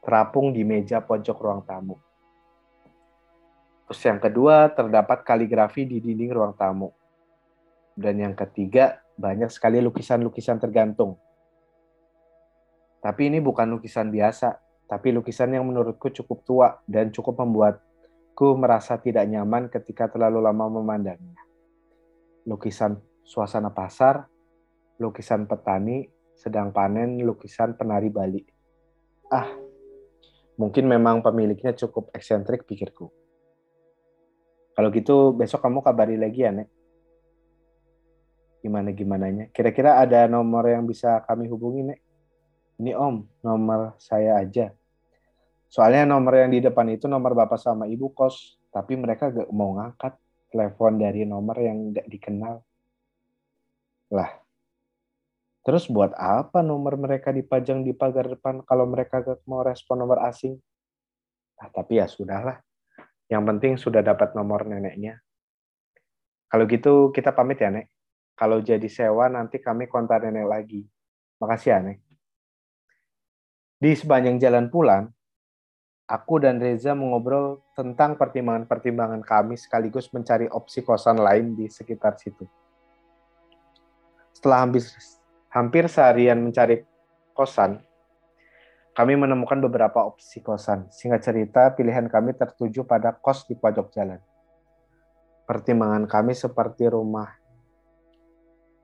terapung 0.00 0.50
di 0.50 0.66
meja 0.66 0.98
pojok 0.98 1.38
ruang 1.38 1.62
tamu. 1.62 2.09
Terus 3.90 4.06
yang 4.06 4.22
kedua, 4.22 4.70
terdapat 4.70 5.26
kaligrafi 5.26 5.82
di 5.82 5.98
dinding 5.98 6.30
ruang 6.30 6.54
tamu. 6.54 6.94
Dan 7.98 8.22
yang 8.22 8.38
ketiga, 8.38 9.02
banyak 9.18 9.50
sekali 9.50 9.82
lukisan-lukisan 9.82 10.62
tergantung. 10.62 11.18
Tapi 13.02 13.34
ini 13.34 13.42
bukan 13.42 13.66
lukisan 13.66 14.14
biasa, 14.14 14.62
tapi 14.86 15.10
lukisan 15.10 15.58
yang 15.58 15.66
menurutku 15.66 16.06
cukup 16.14 16.38
tua 16.46 16.68
dan 16.86 17.10
cukup 17.10 17.42
membuatku 17.42 18.54
merasa 18.54 18.94
tidak 18.94 19.26
nyaman 19.26 19.66
ketika 19.66 20.06
terlalu 20.06 20.38
lama 20.38 20.70
memandangnya. 20.70 21.42
Lukisan 22.46 22.94
suasana 23.26 23.74
pasar, 23.74 24.30
lukisan 25.02 25.50
petani 25.50 26.06
sedang 26.38 26.70
panen, 26.70 27.26
lukisan 27.26 27.74
penari 27.74 28.06
Bali. 28.06 28.46
Ah, 29.34 29.50
mungkin 30.54 30.86
memang 30.86 31.26
pemiliknya 31.26 31.74
cukup 31.74 32.14
eksentrik 32.14 32.70
pikirku. 32.70 33.10
Kalau 34.80 34.88
gitu 34.96 35.36
besok 35.36 35.60
kamu 35.60 35.84
kabari 35.84 36.16
lagi 36.16 36.40
ya, 36.40 36.56
Nek. 36.56 36.64
Gimana 38.64 38.88
gimananya? 38.96 39.52
Kira-kira 39.52 40.00
ada 40.00 40.24
nomor 40.24 40.64
yang 40.72 40.88
bisa 40.88 41.20
kami 41.28 41.52
hubungi, 41.52 41.84
Nek? 41.84 42.00
Ini 42.80 42.96
Om, 42.96 43.44
nomor 43.44 44.00
saya 44.00 44.40
aja. 44.40 44.72
Soalnya 45.68 46.08
nomor 46.08 46.32
yang 46.32 46.48
di 46.48 46.64
depan 46.64 46.88
itu 46.96 47.12
nomor 47.12 47.36
bapak 47.36 47.60
sama 47.60 47.92
ibu 47.92 48.08
kos, 48.16 48.56
tapi 48.72 48.96
mereka 48.96 49.28
gak 49.28 49.52
mau 49.52 49.76
ngangkat 49.76 50.16
telepon 50.48 50.96
dari 50.96 51.28
nomor 51.28 51.60
yang 51.60 51.92
gak 51.92 52.08
dikenal. 52.08 52.64
Lah, 54.16 54.32
terus 55.60 55.92
buat 55.92 56.16
apa 56.16 56.64
nomor 56.64 56.96
mereka 56.96 57.36
dipajang 57.36 57.84
di 57.84 57.92
pagar 57.92 58.32
depan 58.32 58.64
kalau 58.64 58.88
mereka 58.88 59.20
gak 59.20 59.44
mau 59.44 59.60
respon 59.60 60.00
nomor 60.00 60.24
asing? 60.24 60.56
Nah, 61.60 61.68
tapi 61.68 62.00
ya 62.00 62.08
sudahlah. 62.08 62.64
Yang 63.30 63.42
penting 63.46 63.72
sudah 63.78 64.02
dapat 64.02 64.34
nomor 64.34 64.66
neneknya. 64.66 65.22
Kalau 66.50 66.66
gitu 66.66 67.14
kita 67.14 67.30
pamit 67.30 67.62
ya, 67.62 67.70
Nek. 67.70 67.86
Kalau 68.34 68.58
jadi 68.58 68.90
sewa 68.90 69.30
nanti 69.30 69.62
kami 69.62 69.86
kontak 69.86 70.26
nenek 70.26 70.50
lagi. 70.50 70.82
Makasih 71.38 71.70
ya, 71.70 71.78
Nek. 71.78 71.98
Di 73.80 73.94
sepanjang 73.94 74.42
jalan 74.42 74.66
pulang, 74.66 75.08
aku 76.10 76.42
dan 76.42 76.58
Reza 76.58 76.92
mengobrol 76.92 77.62
tentang 77.78 78.18
pertimbangan-pertimbangan 78.18 79.22
kami 79.22 79.54
sekaligus 79.54 80.10
mencari 80.10 80.50
opsi 80.50 80.82
kosan 80.82 81.22
lain 81.22 81.54
di 81.54 81.70
sekitar 81.70 82.18
situ. 82.18 82.44
Setelah 84.34 84.66
hampir, 84.66 84.82
hampir 85.54 85.84
seharian 85.86 86.42
mencari 86.42 86.82
kosan, 87.30 87.78
kami 89.00 89.16
menemukan 89.16 89.56
beberapa 89.64 90.04
opsi 90.04 90.44
kosan. 90.44 90.92
Singkat 90.92 91.24
cerita, 91.24 91.72
pilihan 91.72 92.04
kami 92.04 92.36
tertuju 92.36 92.84
pada 92.84 93.16
kos 93.16 93.48
di 93.48 93.56
pojok 93.56 93.88
jalan. 93.96 94.20
Pertimbangan 95.48 96.04
kami 96.04 96.36
seperti 96.36 96.84
rumah 96.92 97.32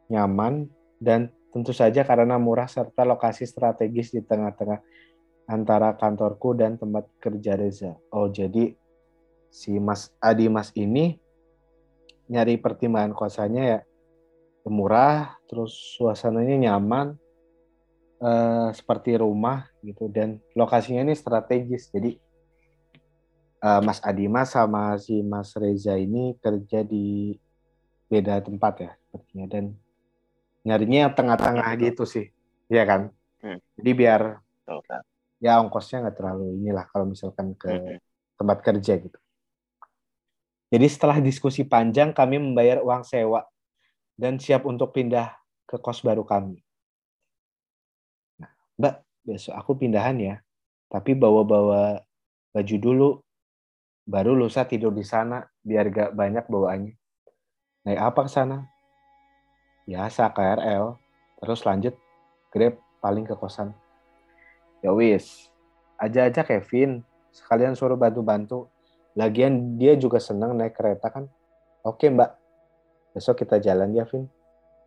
nyaman 0.09 0.73
dan 0.97 1.29
tentu 1.53 1.77
saja 1.77 2.01
karena 2.01 2.41
murah 2.41 2.65
serta 2.65 3.05
lokasi 3.05 3.45
strategis 3.45 4.17
di 4.17 4.25
tengah-tengah 4.25 4.81
antara 5.53 5.93
kantorku 6.01 6.57
dan 6.57 6.81
tempat 6.81 7.13
kerja 7.21 7.53
Reza. 7.53 7.93
Oh, 8.09 8.33
jadi 8.33 8.73
si 9.53 9.77
Mas 9.77 10.17
Adi 10.17 10.49
Mas 10.49 10.73
ini 10.81 11.21
nyari 12.33 12.57
pertimbangan 12.57 13.13
kosannya 13.13 13.65
ya 13.69 13.81
murah, 14.65 15.37
terus 15.45 15.77
suasananya 16.01 16.73
nyaman, 16.73 17.21
uh, 18.21 18.71
seperti 18.73 19.19
rumah 19.21 19.69
gitu 19.85 20.09
dan 20.09 20.41
lokasinya 20.57 21.05
ini 21.07 21.15
strategis. 21.17 21.89
Jadi 21.91 22.17
uh, 23.63 23.81
Mas 23.83 24.01
Adima 24.05 24.45
sama 24.49 24.97
si 25.01 25.21
Mas 25.25 25.53
Reza 25.57 25.97
ini 25.97 26.37
kerja 26.41 26.85
di 26.85 27.37
beda 28.07 28.39
tempat 28.39 28.75
ya 28.79 28.91
sepertinya 29.03 29.47
dan 29.51 29.65
nyarinya 30.67 31.15
tengah-tengah 31.15 31.71
gitu 31.79 32.03
sih, 32.07 32.31
ya 32.67 32.83
kan? 32.87 33.11
Hmm. 33.43 33.59
Jadi 33.79 33.91
biar 33.95 34.43
Betul, 34.67 34.83
ya 35.39 35.63
ongkosnya 35.63 36.07
nggak 36.07 36.17
terlalu 36.19 36.59
inilah 36.59 36.87
kalau 36.91 37.07
misalkan 37.07 37.55
ke 37.55 37.71
hmm. 37.71 37.99
tempat 38.35 38.59
kerja 38.67 38.99
gitu. 38.99 39.19
Jadi 40.67 40.87
setelah 40.91 41.23
diskusi 41.23 41.63
panjang 41.63 42.11
kami 42.11 42.43
membayar 42.43 42.83
uang 42.83 43.07
sewa 43.07 43.47
dan 44.19 44.43
siap 44.43 44.67
untuk 44.67 44.91
pindah 44.91 45.31
ke 45.63 45.79
kos 45.79 46.03
baru 46.03 46.27
kami. 46.27 46.66
Mbak, 48.77 48.95
besok 49.25 49.55
aku 49.57 49.73
pindahan 49.81 50.17
ya, 50.21 50.37
tapi 50.93 51.17
bawa-bawa 51.17 52.01
baju 52.53 52.77
dulu, 52.77 53.11
baru 54.05 54.37
lusa 54.37 54.69
tidur 54.69 54.93
di 54.93 55.03
sana 55.03 55.45
biar 55.65 55.89
gak 55.89 56.11
banyak 56.13 56.45
bawaannya. 56.47 56.95
Naik 57.89 58.01
apa 58.01 58.21
ke 58.27 58.31
sana? 58.31 58.67
Biasa 59.87 60.31
KRL, 60.35 60.99
terus 61.41 61.61
lanjut 61.63 61.95
Grab 62.51 62.79
paling 63.01 63.25
ke 63.27 63.35
kosan. 63.37 63.75
Ya 64.81 64.93
wis, 64.93 65.51
aja-aja 65.99 66.45
Kevin, 66.45 67.05
sekalian 67.33 67.75
suruh 67.75 67.99
bantu-bantu 67.99 68.71
Lagian 69.17 69.81
dia 69.81 69.97
juga 69.97 70.21
senang 70.21 70.53
naik 70.53 70.77
kereta 70.77 71.09
kan. 71.09 71.25
Oke 71.81 72.13
mbak, 72.13 72.37
besok 73.17 73.41
kita 73.41 73.57
jalan 73.57 73.97
ya 73.97 74.05
Vin. 74.05 74.29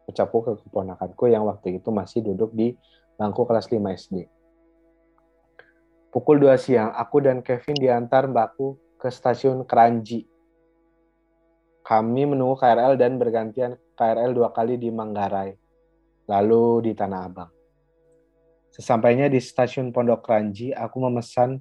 Ucapku 0.05 0.45
ke 0.45 0.53
keponakanku 0.61 1.33
yang 1.33 1.49
waktu 1.49 1.81
itu 1.81 1.89
masih 1.89 2.21
duduk 2.21 2.53
di 2.53 2.77
bangku 3.19 3.43
kelas 3.43 3.67
5 3.67 3.75
SD. 3.99 4.15
Pukul 6.09 6.39
2 6.39 6.55
siang, 6.55 6.95
aku 6.95 7.19
dan 7.19 7.43
Kevin 7.43 7.75
diantar 7.75 8.31
mbakku 8.31 8.79
ke 8.95 9.11
stasiun 9.11 9.67
Keranji. 9.67 10.23
Kami 11.83 12.23
menunggu 12.23 12.55
KRL 12.55 12.95
dan 12.95 13.19
bergantian 13.19 13.75
KRL 13.99 14.31
dua 14.31 14.55
kali 14.55 14.79
di 14.79 14.87
Manggarai, 14.87 15.51
lalu 16.31 16.89
di 16.89 16.91
Tanah 16.95 17.21
Abang. 17.27 17.51
Sesampainya 18.71 19.27
di 19.27 19.41
stasiun 19.43 19.91
Pondok 19.91 20.23
Keranji, 20.23 20.71
aku 20.71 20.97
memesan 21.03 21.59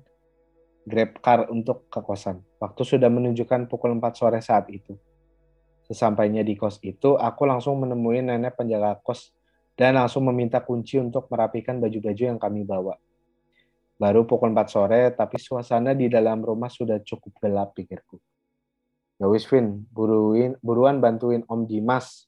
Grab 0.89 1.21
car 1.21 1.53
untuk 1.53 1.85
ke 1.93 2.01
kosan. 2.01 2.41
Waktu 2.57 2.81
sudah 2.81 3.13
menunjukkan 3.13 3.69
pukul 3.69 3.93
4 4.01 4.17
sore 4.17 4.41
saat 4.41 4.73
itu. 4.73 4.97
Sesampainya 5.85 6.41
di 6.41 6.57
kos 6.57 6.81
itu, 6.81 7.21
aku 7.21 7.45
langsung 7.45 7.77
menemui 7.81 8.25
nenek 8.25 8.57
penjaga 8.57 8.97
kos 9.05 9.37
dan 9.79 9.95
langsung 9.95 10.27
meminta 10.27 10.59
kunci 10.59 10.99
untuk 10.99 11.31
merapikan 11.31 11.79
baju-baju 11.79 12.23
yang 12.35 12.41
kami 12.43 12.67
bawa. 12.67 12.99
Baru 13.95 14.27
pukul 14.27 14.51
4 14.51 14.67
sore, 14.67 15.15
tapi 15.15 15.39
suasana 15.39 15.95
di 15.95 16.11
dalam 16.11 16.43
rumah 16.43 16.67
sudah 16.67 16.99
cukup 16.99 17.39
gelap, 17.39 17.79
pikirku. 17.79 18.19
Ya 19.23 19.31
wis, 19.31 19.47
buruin, 19.95 20.59
buruan 20.59 20.99
bantuin 20.99 21.47
Om 21.47 21.67
Dimas. 21.71 22.27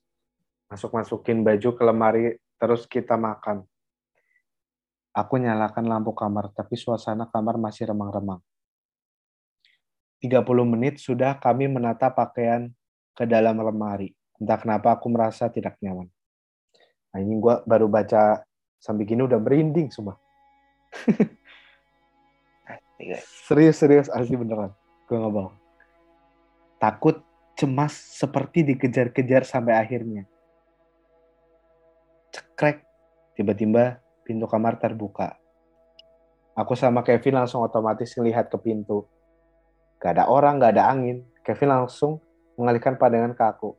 Masuk-masukin 0.70 1.42
baju 1.42 1.74
ke 1.74 1.82
lemari, 1.82 2.38
terus 2.58 2.86
kita 2.86 3.18
makan. 3.18 3.66
Aku 5.10 5.42
nyalakan 5.42 5.90
lampu 5.90 6.14
kamar, 6.14 6.54
tapi 6.54 6.78
suasana 6.78 7.26
kamar 7.26 7.58
masih 7.58 7.90
remang-remang. 7.90 8.38
30 10.22 10.46
menit 10.70 11.02
sudah 11.02 11.34
kami 11.42 11.66
menata 11.66 12.14
pakaian 12.14 12.70
ke 13.14 13.26
dalam 13.26 13.58
lemari. 13.58 14.14
Entah 14.38 14.58
kenapa 14.58 14.94
aku 14.94 15.10
merasa 15.10 15.50
tidak 15.50 15.74
nyaman. 15.82 16.06
Nah, 17.10 17.18
ini 17.18 17.34
gue 17.42 17.54
baru 17.66 17.90
baca 17.90 18.42
sampai 18.78 19.04
gini 19.04 19.26
udah 19.26 19.38
merinding 19.42 19.90
semua. 19.90 20.14
serius, 23.46 23.76
serius, 23.80 24.08
asli 24.12 24.36
beneran. 24.38 24.70
Gue 25.10 25.16
nggak 25.18 25.32
bohong. 25.34 25.56
Takut, 26.80 27.20
cemas, 27.58 27.92
seperti 27.92 28.64
dikejar-kejar 28.72 29.44
sampai 29.44 29.76
akhirnya. 29.76 30.24
Cekrek, 32.30 32.86
tiba-tiba 33.34 33.98
pintu 34.22 34.46
kamar 34.46 34.78
terbuka. 34.78 35.36
Aku 36.54 36.78
sama 36.78 37.02
Kevin 37.02 37.42
langsung 37.42 37.64
otomatis 37.64 38.14
melihat 38.20 38.46
ke 38.46 38.58
pintu. 38.60 39.08
Gak 40.00 40.16
ada 40.16 40.24
orang, 40.30 40.60
gak 40.60 40.78
ada 40.78 40.88
angin. 40.92 41.24
Kevin 41.44 41.72
langsung 41.72 42.20
mengalihkan 42.56 43.00
pandangan 43.00 43.32
ke 43.32 43.44
aku. 43.44 43.70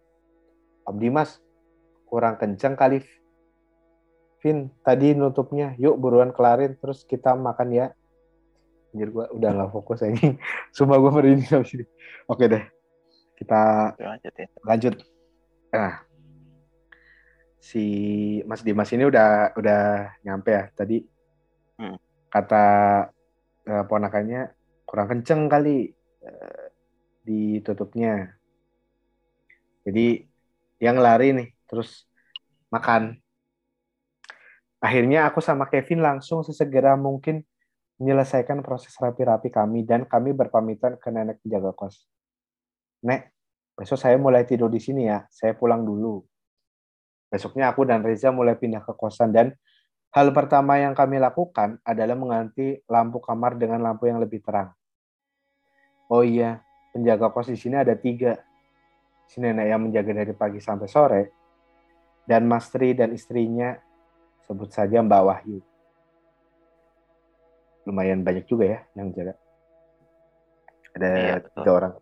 Om 0.85 0.97
Dimas, 0.97 1.37
kurang 2.09 2.41
kencang 2.41 2.73
kali. 2.73 3.05
Vin, 4.41 4.73
tadi 4.81 5.13
nutupnya. 5.13 5.77
Yuk 5.77 6.01
buruan 6.01 6.33
kelarin, 6.33 6.73
terus 6.81 7.05
kita 7.05 7.37
makan 7.37 7.69
ya. 7.71 7.87
Anjir 8.91 9.13
gue 9.13 9.25
udah 9.37 9.49
gak 9.53 9.71
fokus 9.71 10.03
ini. 10.09 10.35
Sumpah 10.75 10.97
gue 10.97 11.11
merinding 11.13 11.47
sama 11.47 11.65
sini. 11.65 11.85
Oke 12.25 12.49
deh. 12.49 12.63
Kita 13.37 13.93
lanjut. 13.95 14.33
Ya. 14.33 14.47
lanjut. 14.65 14.95
Nah, 15.71 16.03
si 17.61 17.85
Mas 18.49 18.65
Dimas 18.65 18.89
ini 18.89 19.05
udah 19.05 19.53
udah 19.53 20.09
nyampe 20.25 20.49
ya 20.49 20.63
tadi 20.73 21.05
hmm. 21.77 21.97
kata 22.33 22.65
uh, 23.69 23.83
ponakannya 23.85 24.49
kurang 24.89 25.07
kenceng 25.13 25.45
kali 25.45 25.93
uh, 26.25 26.65
ditutupnya 27.21 28.33
jadi 29.85 30.25
yang 30.81 30.97
lari 30.97 31.37
nih 31.37 31.49
terus 31.69 32.09
makan 32.73 33.21
akhirnya 34.81 35.29
aku 35.29 35.39
sama 35.39 35.69
Kevin 35.69 36.01
langsung 36.01 36.41
sesegera 36.41 36.97
mungkin 36.97 37.45
menyelesaikan 38.01 38.65
proses 38.65 38.97
rapi-rapi 38.97 39.53
kami 39.53 39.85
dan 39.85 40.09
kami 40.09 40.33
berpamitan 40.33 40.97
ke 40.97 41.13
nenek 41.13 41.37
penjaga 41.45 41.69
kos. 41.77 42.09
Nek, 43.05 43.29
besok 43.77 44.01
saya 44.01 44.17
mulai 44.17 44.41
tidur 44.49 44.73
di 44.73 44.81
sini 44.81 45.05
ya. 45.05 45.29
Saya 45.29 45.53
pulang 45.53 45.85
dulu. 45.85 46.25
Besoknya 47.29 47.69
aku 47.69 47.85
dan 47.85 48.01
Reza 48.01 48.33
mulai 48.33 48.57
pindah 48.57 48.81
ke 48.81 48.97
kosan 48.97 49.29
dan 49.29 49.53
hal 50.17 50.33
pertama 50.33 50.81
yang 50.81 50.97
kami 50.97 51.21
lakukan 51.21 51.77
adalah 51.85 52.17
mengganti 52.17 52.81
lampu 52.89 53.21
kamar 53.21 53.55
dengan 53.55 53.85
lampu 53.85 54.09
yang 54.09 54.17
lebih 54.17 54.41
terang. 54.41 54.73
Oh 56.11 56.25
iya, 56.25 56.59
penjaga 56.91 57.29
kos 57.31 57.53
di 57.53 57.55
sini 57.55 57.77
ada 57.77 57.93
tiga. 57.93 58.35
Si 59.29 59.39
nenek 59.39 59.63
yang 59.63 59.79
menjaga 59.79 60.11
dari 60.11 60.35
pagi 60.35 60.59
sampai 60.59 60.89
sore, 60.91 61.23
dan 62.27 62.43
Mas 62.51 62.67
Tri 62.67 62.91
dan 62.91 63.15
istrinya, 63.15 63.71
sebut 64.51 64.67
saja 64.67 64.99
Mbak 64.99 65.23
Wahyu. 65.23 65.63
Lumayan 67.87 68.19
banyak 68.19 68.43
juga 68.51 68.67
ya 68.67 68.79
yang 68.99 69.15
jaga. 69.15 69.39
Ada 70.91 71.07
iya, 71.15 71.35
tiga 71.39 71.71
orang. 71.71 71.93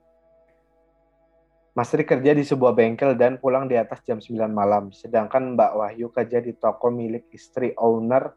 Mas 1.77 1.93
Tri 1.93 2.01
kerja 2.01 2.33
di 2.33 2.41
sebuah 2.41 2.73
bengkel 2.73 3.13
dan 3.13 3.37
pulang 3.37 3.69
di 3.69 3.77
atas 3.77 4.01
jam 4.01 4.17
9 4.17 4.49
malam. 4.49 4.89
Sedangkan 4.89 5.53
Mbak 5.53 5.71
Wahyu 5.77 6.09
kerja 6.09 6.41
di 6.41 6.57
toko 6.57 6.89
milik 6.89 7.29
istri 7.29 7.77
owner 7.77 8.33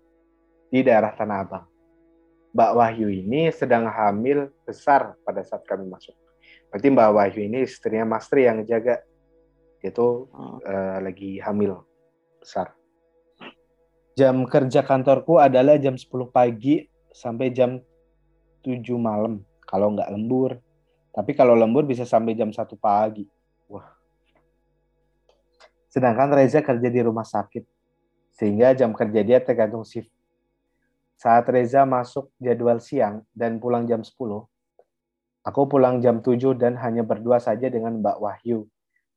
di 0.69 0.85
daerah 0.85 1.17
Tanah 1.17 1.39
Abang. 1.41 1.65
Mbak 2.53 2.73
Wahyu 2.77 3.09
ini 3.09 3.49
sedang 3.49 3.89
hamil 3.89 4.53
besar 4.69 5.17
pada 5.25 5.41
saat 5.41 5.65
kami 5.65 5.89
masuk. 5.89 6.13
Berarti 6.69 6.87
Mbak 6.93 7.11
Wahyu 7.17 7.41
ini 7.49 7.65
istrinya 7.65 8.05
Mas 8.05 8.29
Tri 8.29 8.45
yang 8.45 8.61
jaga. 8.69 9.01
Itu 9.81 10.29
hmm. 10.29 10.57
uh, 10.63 10.99
lagi 11.01 11.41
hamil 11.41 11.81
besar. 12.37 12.77
Jam 14.13 14.45
kerja 14.45 14.85
kantorku 14.85 15.41
adalah 15.41 15.81
jam 15.81 15.97
10 15.97 16.05
pagi 16.29 16.85
sampai 17.09 17.49
jam 17.49 17.81
7 18.61 18.77
malam. 19.01 19.41
Kalau 19.65 19.89
nggak 19.97 20.13
lembur, 20.13 20.61
tapi 21.17 21.33
kalau 21.33 21.57
lembur 21.57 21.89
bisa 21.89 22.05
sampai 22.05 22.37
jam 22.37 22.53
1 22.53 22.77
pagi. 22.77 23.25
Wah. 23.73 23.89
Sedangkan 25.89 26.29
Reza 26.29 26.61
kerja 26.61 26.89
di 26.93 27.01
rumah 27.01 27.25
sakit. 27.25 27.65
Sehingga 28.37 28.77
jam 28.77 28.93
kerja 28.93 29.21
dia 29.25 29.41
tergantung 29.41 29.85
shift. 29.85 30.13
Saat 31.17 31.49
Reza 31.49 31.89
masuk 31.89 32.29
jadwal 32.37 32.85
siang 32.85 33.25
dan 33.33 33.57
pulang 33.57 33.89
jam 33.89 34.05
10, 34.05 34.13
aku 35.41 35.61
pulang 35.69 36.05
jam 36.05 36.21
7 36.21 36.53
dan 36.53 36.77
hanya 36.81 37.01
berdua 37.01 37.41
saja 37.41 37.73
dengan 37.73 37.97
Mbak 37.97 38.17
Wahyu 38.21 38.69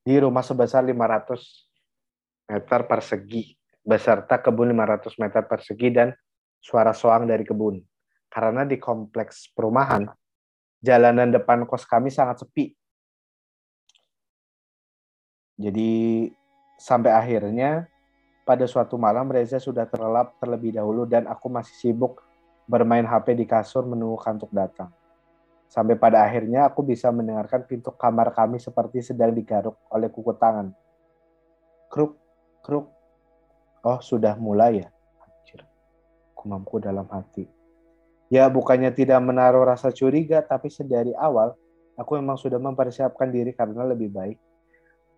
di 0.06 0.16
rumah 0.22 0.46
sebesar 0.46 0.86
500 0.86 2.54
meter 2.54 2.82
persegi 2.86 3.58
beserta 3.86 4.42
kebun 4.42 4.74
500 4.74 5.22
meter 5.22 5.46
persegi 5.46 5.90
dan 5.94 6.10
suara 6.58 6.92
soang 6.92 7.30
dari 7.30 7.46
kebun. 7.46 7.78
Karena 8.28 8.66
di 8.66 8.82
kompleks 8.82 9.54
perumahan 9.54 10.10
jalanan 10.82 11.30
depan 11.30 11.64
kos 11.70 11.86
kami 11.86 12.10
sangat 12.10 12.42
sepi. 12.44 12.74
Jadi 15.56 16.28
sampai 16.76 17.16
akhirnya 17.16 17.88
pada 18.44 18.68
suatu 18.68 19.00
malam 19.00 19.32
Reza 19.32 19.62
sudah 19.62 19.88
terlelap 19.88 20.36
terlebih 20.38 20.76
dahulu 20.76 21.08
dan 21.08 21.26
aku 21.26 21.48
masih 21.48 21.74
sibuk 21.80 22.22
bermain 22.68 23.06
HP 23.06 23.38
di 23.38 23.46
kasur 23.48 23.88
menunggu 23.88 24.20
kantuk 24.20 24.52
datang. 24.52 24.92
Sampai 25.66 25.98
pada 25.98 26.22
akhirnya 26.22 26.70
aku 26.70 26.86
bisa 26.86 27.10
mendengarkan 27.10 27.66
pintu 27.66 27.90
kamar 27.96 28.36
kami 28.36 28.62
seperti 28.62 29.02
sedang 29.02 29.34
digaruk 29.34 29.80
oleh 29.90 30.12
kuku 30.14 30.34
tangan. 30.38 30.70
Kruk, 31.90 32.20
Kruk. 32.62 32.95
Oh, 33.86 34.02
sudah 34.02 34.34
mulai 34.42 34.82
ya? 34.82 34.90
Anjir. 35.22 35.62
Kumamku 36.34 36.82
dalam 36.82 37.06
hati. 37.14 37.46
Ya, 38.34 38.50
bukannya 38.50 38.90
tidak 38.90 39.22
menaruh 39.22 39.62
rasa 39.62 39.94
curiga, 39.94 40.42
tapi 40.42 40.74
sedari 40.74 41.14
awal, 41.14 41.54
aku 41.94 42.18
memang 42.18 42.34
sudah 42.34 42.58
mempersiapkan 42.58 43.30
diri 43.30 43.54
karena 43.54 43.86
lebih 43.86 44.10
baik. 44.10 44.42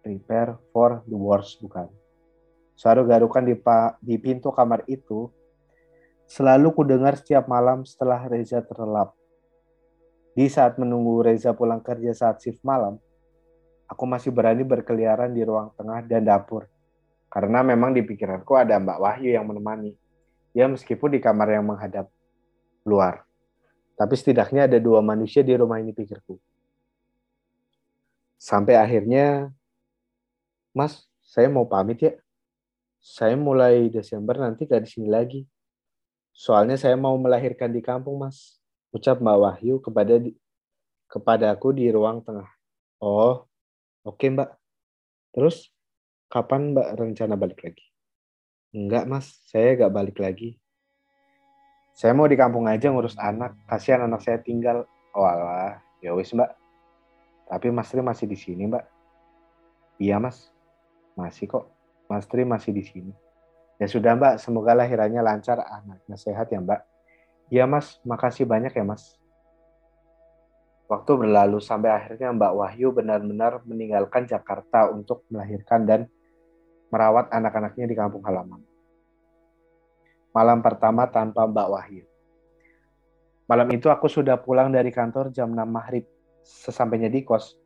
Prepare 0.04 0.60
for 0.76 1.00
the 1.08 1.16
worst, 1.16 1.64
bukan? 1.64 1.88
Suara 2.76 3.08
garukan 3.08 3.48
di, 3.48 3.56
di 4.04 4.16
pintu 4.20 4.52
kamar 4.52 4.84
itu 4.92 5.32
selalu 6.28 6.76
kudengar 6.76 7.16
setiap 7.16 7.48
malam 7.48 7.88
setelah 7.88 8.28
Reza 8.28 8.60
terlelap. 8.60 9.16
Di 10.36 10.46
saat 10.52 10.76
menunggu 10.76 11.24
Reza 11.24 11.56
pulang 11.56 11.80
kerja 11.80 12.12
saat 12.12 12.44
shift 12.44 12.60
malam, 12.68 13.00
aku 13.88 14.04
masih 14.04 14.30
berani 14.30 14.68
berkeliaran 14.68 15.32
di 15.32 15.42
ruang 15.42 15.72
tengah 15.74 16.04
dan 16.04 16.28
dapur. 16.28 16.68
Karena 17.38 17.62
memang 17.62 17.94
di 17.94 18.02
pikiranku 18.02 18.58
ada 18.58 18.82
Mbak 18.82 18.98
Wahyu 18.98 19.30
yang 19.30 19.46
menemani. 19.46 19.94
Ya 20.58 20.66
meskipun 20.66 21.14
di 21.14 21.22
kamar 21.22 21.54
yang 21.54 21.70
menghadap 21.70 22.10
luar. 22.82 23.30
Tapi 23.94 24.18
setidaknya 24.18 24.66
ada 24.66 24.82
dua 24.82 25.06
manusia 25.06 25.46
di 25.46 25.54
rumah 25.54 25.78
ini 25.78 25.94
pikirku. 25.94 26.42
Sampai 28.42 28.74
akhirnya, 28.74 29.54
Mas, 30.74 31.06
saya 31.22 31.46
mau 31.46 31.70
pamit 31.70 32.02
ya. 32.02 32.18
Saya 32.98 33.38
mulai 33.38 33.86
Desember 33.94 34.42
nanti 34.42 34.66
gak 34.66 34.82
di 34.82 34.90
sini 34.90 35.06
lagi. 35.06 35.46
Soalnya 36.34 36.74
saya 36.74 36.98
mau 36.98 37.14
melahirkan 37.22 37.70
di 37.70 37.86
kampung, 37.86 38.18
Mas 38.18 38.58
ucap 38.90 39.22
Mbak 39.22 39.38
Wahyu 39.38 39.78
kepada 39.78 40.18
di, 40.18 40.34
kepada 41.06 41.54
aku 41.54 41.70
di 41.70 41.86
ruang 41.94 42.26
tengah. 42.26 42.50
Oh, 42.98 43.46
oke 44.02 44.18
okay, 44.18 44.34
Mbak. 44.34 44.50
Terus 45.38 45.70
kapan 46.28 46.76
Mbak 46.76 46.88
rencana 47.00 47.36
balik 47.40 47.60
lagi? 47.64 47.86
Enggak 48.76 49.08
Mas, 49.08 49.32
saya 49.48 49.80
gak 49.80 49.94
balik 49.96 50.18
lagi. 50.20 50.60
Saya 51.98 52.14
mau 52.14 52.30
di 52.30 52.38
kampung 52.38 52.70
aja 52.70 52.94
ngurus 52.94 53.18
anak. 53.18 53.58
Kasihan 53.66 54.06
anak 54.06 54.22
saya 54.22 54.38
tinggal. 54.38 54.86
Walah, 55.16 55.82
ya 56.04 56.14
wis 56.14 56.30
Mbak. 56.36 56.52
Tapi 57.48 57.68
Mas 57.74 57.90
Tri 57.90 58.06
masih 58.06 58.28
di 58.30 58.38
sini 58.38 58.70
Mbak. 58.70 58.86
Iya 59.98 60.22
Mas, 60.22 60.54
masih 61.18 61.50
kok. 61.50 61.74
Mas 62.06 62.30
Tri 62.30 62.46
masih 62.46 62.76
di 62.76 62.86
sini. 62.86 63.14
Ya 63.82 63.90
sudah 63.90 64.14
Mbak, 64.14 64.38
semoga 64.38 64.78
lahirannya 64.78 65.26
lancar, 65.26 65.58
anaknya 65.64 66.18
sehat 66.20 66.54
ya 66.54 66.62
Mbak. 66.62 66.82
Iya 67.48 67.64
mas, 67.64 68.04
makasih 68.04 68.44
banyak 68.44 68.76
ya 68.76 68.84
mas. 68.84 69.16
Waktu 70.88 71.12
berlalu 71.20 71.60
sampai 71.64 71.92
akhirnya 71.96 72.32
Mbak 72.36 72.54
Wahyu 72.60 72.92
benar-benar 72.92 73.64
meninggalkan 73.64 74.28
Jakarta 74.28 74.92
untuk 74.92 75.24
melahirkan 75.32 75.88
dan 75.88 76.02
merawat 76.90 77.32
anak-anaknya 77.32 77.86
di 77.90 77.96
kampung 77.96 78.24
halaman. 78.24 78.62
Malam 80.32 80.60
pertama 80.62 81.10
tanpa 81.10 81.48
Mbak 81.50 81.68
Wahyu. 81.72 82.06
Malam 83.48 83.68
itu 83.72 83.88
aku 83.88 84.12
sudah 84.12 84.36
pulang 84.38 84.70
dari 84.70 84.92
kantor 84.92 85.32
jam 85.32 85.56
6 85.56 85.64
maghrib. 85.66 86.04
Sesampainya 86.44 87.12
di 87.12 87.28
kos, 87.28 87.60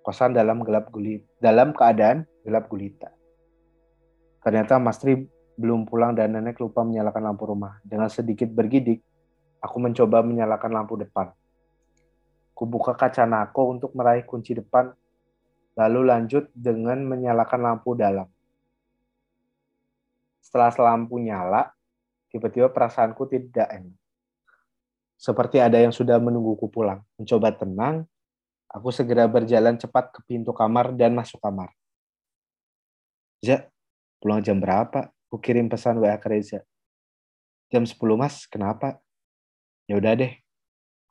kosan 0.00 0.32
dalam 0.32 0.64
gelap 0.64 0.88
gulit, 0.88 1.24
dalam 1.40 1.76
keadaan 1.76 2.24
gelap 2.44 2.68
gulita. 2.72 3.12
Ternyata 4.40 4.80
Mas 4.80 5.00
Tri 5.00 5.16
belum 5.56 5.84
pulang 5.84 6.16
dan 6.16 6.32
nenek 6.32 6.60
lupa 6.60 6.84
menyalakan 6.84 7.24
lampu 7.24 7.44
rumah. 7.48 7.80
Dengan 7.84 8.08
sedikit 8.08 8.48
bergidik, 8.48 9.04
Aku 9.64 9.80
mencoba 9.80 10.20
menyalakan 10.20 10.76
lampu 10.76 11.00
depan. 11.00 11.32
Kubuka 12.52 12.92
kaca 12.92 13.24
nako 13.24 13.72
untuk 13.72 13.96
meraih 13.96 14.28
kunci 14.28 14.52
depan, 14.52 14.92
lalu 15.72 16.04
lanjut 16.04 16.52
dengan 16.52 17.00
menyalakan 17.00 17.72
lampu 17.72 17.96
dalam. 17.96 18.28
Setelah 20.44 20.68
lampu 20.92 21.16
nyala, 21.16 21.72
tiba-tiba 22.28 22.68
perasaanku 22.68 23.24
tidak 23.32 23.64
enak. 23.72 23.96
Seperti 25.16 25.56
ada 25.56 25.80
yang 25.80 25.94
sudah 25.94 26.20
menungguku 26.20 26.68
pulang. 26.68 27.00
Mencoba 27.16 27.48
tenang, 27.56 28.04
aku 28.68 28.92
segera 28.92 29.24
berjalan 29.24 29.80
cepat 29.80 30.12
ke 30.12 30.20
pintu 30.28 30.52
kamar 30.52 30.92
dan 30.92 31.16
masuk 31.16 31.40
kamar. 31.40 31.72
Ja, 33.40 33.64
pulang 34.20 34.44
jam 34.44 34.60
berapa? 34.60 35.08
Aku 35.32 35.40
kirim 35.40 35.72
pesan 35.72 35.96
WA 35.96 36.20
ke 36.20 36.28
Reza. 36.28 36.60
Jam 37.72 37.88
10 37.88 37.96
mas, 38.20 38.44
kenapa? 38.44 39.00
ya 39.84 40.00
udah 40.00 40.12
deh 40.16 40.32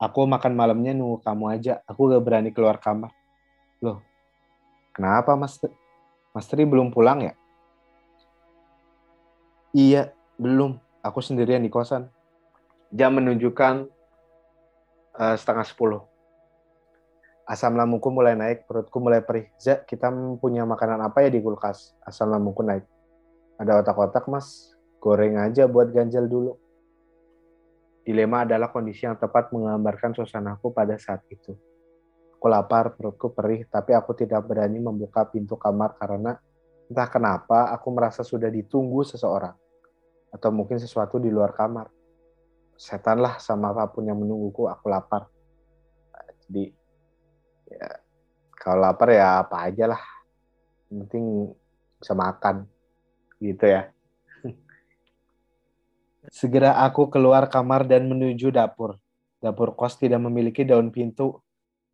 aku 0.02 0.26
makan 0.26 0.52
malamnya 0.58 0.92
nunggu 0.94 1.22
kamu 1.22 1.44
aja 1.54 1.72
aku 1.86 2.10
gak 2.10 2.22
berani 2.26 2.50
keluar 2.50 2.78
kamar 2.82 3.14
loh 3.78 4.02
kenapa 4.90 5.38
mas 5.38 5.58
mas 6.34 6.46
Tri 6.50 6.66
belum 6.66 6.90
pulang 6.90 7.22
ya 7.22 7.34
iya 9.74 10.14
belum. 10.40 10.78
Aku 11.04 11.20
sendirian 11.20 11.60
di 11.60 11.68
kosan. 11.68 12.08
Jam 12.94 13.18
menunjukkan 13.18 13.90
uh, 15.18 15.36
setengah 15.36 15.66
sepuluh. 15.66 16.00
Asam 17.44 17.76
lambungku 17.76 18.08
mulai 18.08 18.32
naik 18.32 18.64
perutku 18.64 18.96
mulai 19.02 19.20
perih. 19.20 19.52
Zak 19.60 19.84
kita 19.84 20.08
punya 20.40 20.64
makanan 20.64 21.04
apa 21.04 21.20
ya 21.20 21.28
di 21.28 21.44
kulkas? 21.44 21.92
Asam 22.00 22.32
lambungku 22.32 22.64
naik. 22.64 22.88
Ada 23.60 23.84
otak-otak 23.84 24.24
mas. 24.32 24.72
Goreng 24.96 25.36
aja 25.36 25.68
buat 25.68 25.92
ganjal 25.92 26.24
dulu. 26.24 26.56
Dilema 28.04 28.48
adalah 28.48 28.72
kondisi 28.72 29.04
yang 29.04 29.20
tepat 29.20 29.52
menggambarkan 29.52 30.16
suasanaku 30.16 30.72
pada 30.72 30.96
saat 30.96 31.20
itu. 31.28 31.52
Aku 32.36 32.52
lapar, 32.52 32.92
perutku 32.96 33.32
perih, 33.32 33.64
tapi 33.68 33.96
aku 33.96 34.12
tidak 34.12 34.44
berani 34.44 34.76
membuka 34.76 35.24
pintu 35.24 35.56
kamar 35.56 35.96
karena 35.96 36.36
entah 36.88 37.08
kenapa 37.08 37.72
aku 37.72 37.88
merasa 37.92 38.20
sudah 38.20 38.52
ditunggu 38.52 39.04
seseorang. 39.08 39.56
Atau 40.34 40.50
mungkin 40.50 40.82
sesuatu 40.82 41.22
di 41.22 41.30
luar 41.30 41.54
kamar. 41.54 41.86
Setan 42.74 43.22
lah 43.22 43.38
sama 43.38 43.70
apa 43.70 43.86
pun 43.86 44.02
yang 44.02 44.18
menungguku, 44.18 44.66
aku 44.66 44.90
lapar. 44.90 45.30
Jadi, 46.42 46.74
ya, 47.70 48.02
kalau 48.58 48.82
lapar 48.82 49.14
ya 49.14 49.46
apa 49.46 49.62
aja 49.70 49.94
lah. 49.94 50.02
Penting 50.90 51.54
bisa 52.02 52.18
makan. 52.18 52.66
Gitu 53.38 53.62
ya. 53.62 53.94
Segera 56.34 56.82
aku 56.82 57.06
keluar 57.06 57.46
kamar 57.46 57.86
dan 57.86 58.10
menuju 58.10 58.50
dapur. 58.50 58.98
Dapur 59.38 59.78
kos 59.78 59.94
tidak 60.02 60.18
memiliki 60.18 60.66
daun 60.66 60.90
pintu 60.90 61.38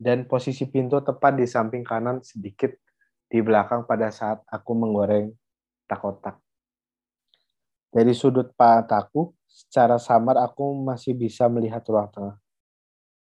dan 0.00 0.24
posisi 0.24 0.64
pintu 0.64 1.04
tepat 1.04 1.36
di 1.36 1.44
samping 1.44 1.84
kanan 1.84 2.24
sedikit 2.24 2.72
di 3.28 3.44
belakang 3.44 3.84
pada 3.84 4.08
saat 4.08 4.40
aku 4.48 4.72
menggoreng 4.72 5.28
tak-otak. 5.84 6.40
Dari 7.90 8.14
sudut 8.14 8.54
mataku, 8.54 9.34
secara 9.50 9.98
samar 9.98 10.38
aku 10.38 10.78
masih 10.78 11.10
bisa 11.10 11.50
melihat 11.50 11.82
ruang 11.90 12.06
tengah. 12.14 12.36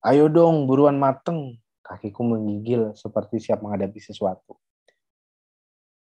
Ayo 0.04 0.28
dong, 0.28 0.68
buruan 0.68 1.00
mateng. 1.00 1.56
Kakiku 1.80 2.22
menggigil 2.22 2.92
seperti 2.92 3.40
siap 3.40 3.64
menghadapi 3.64 3.98
sesuatu. 3.98 4.60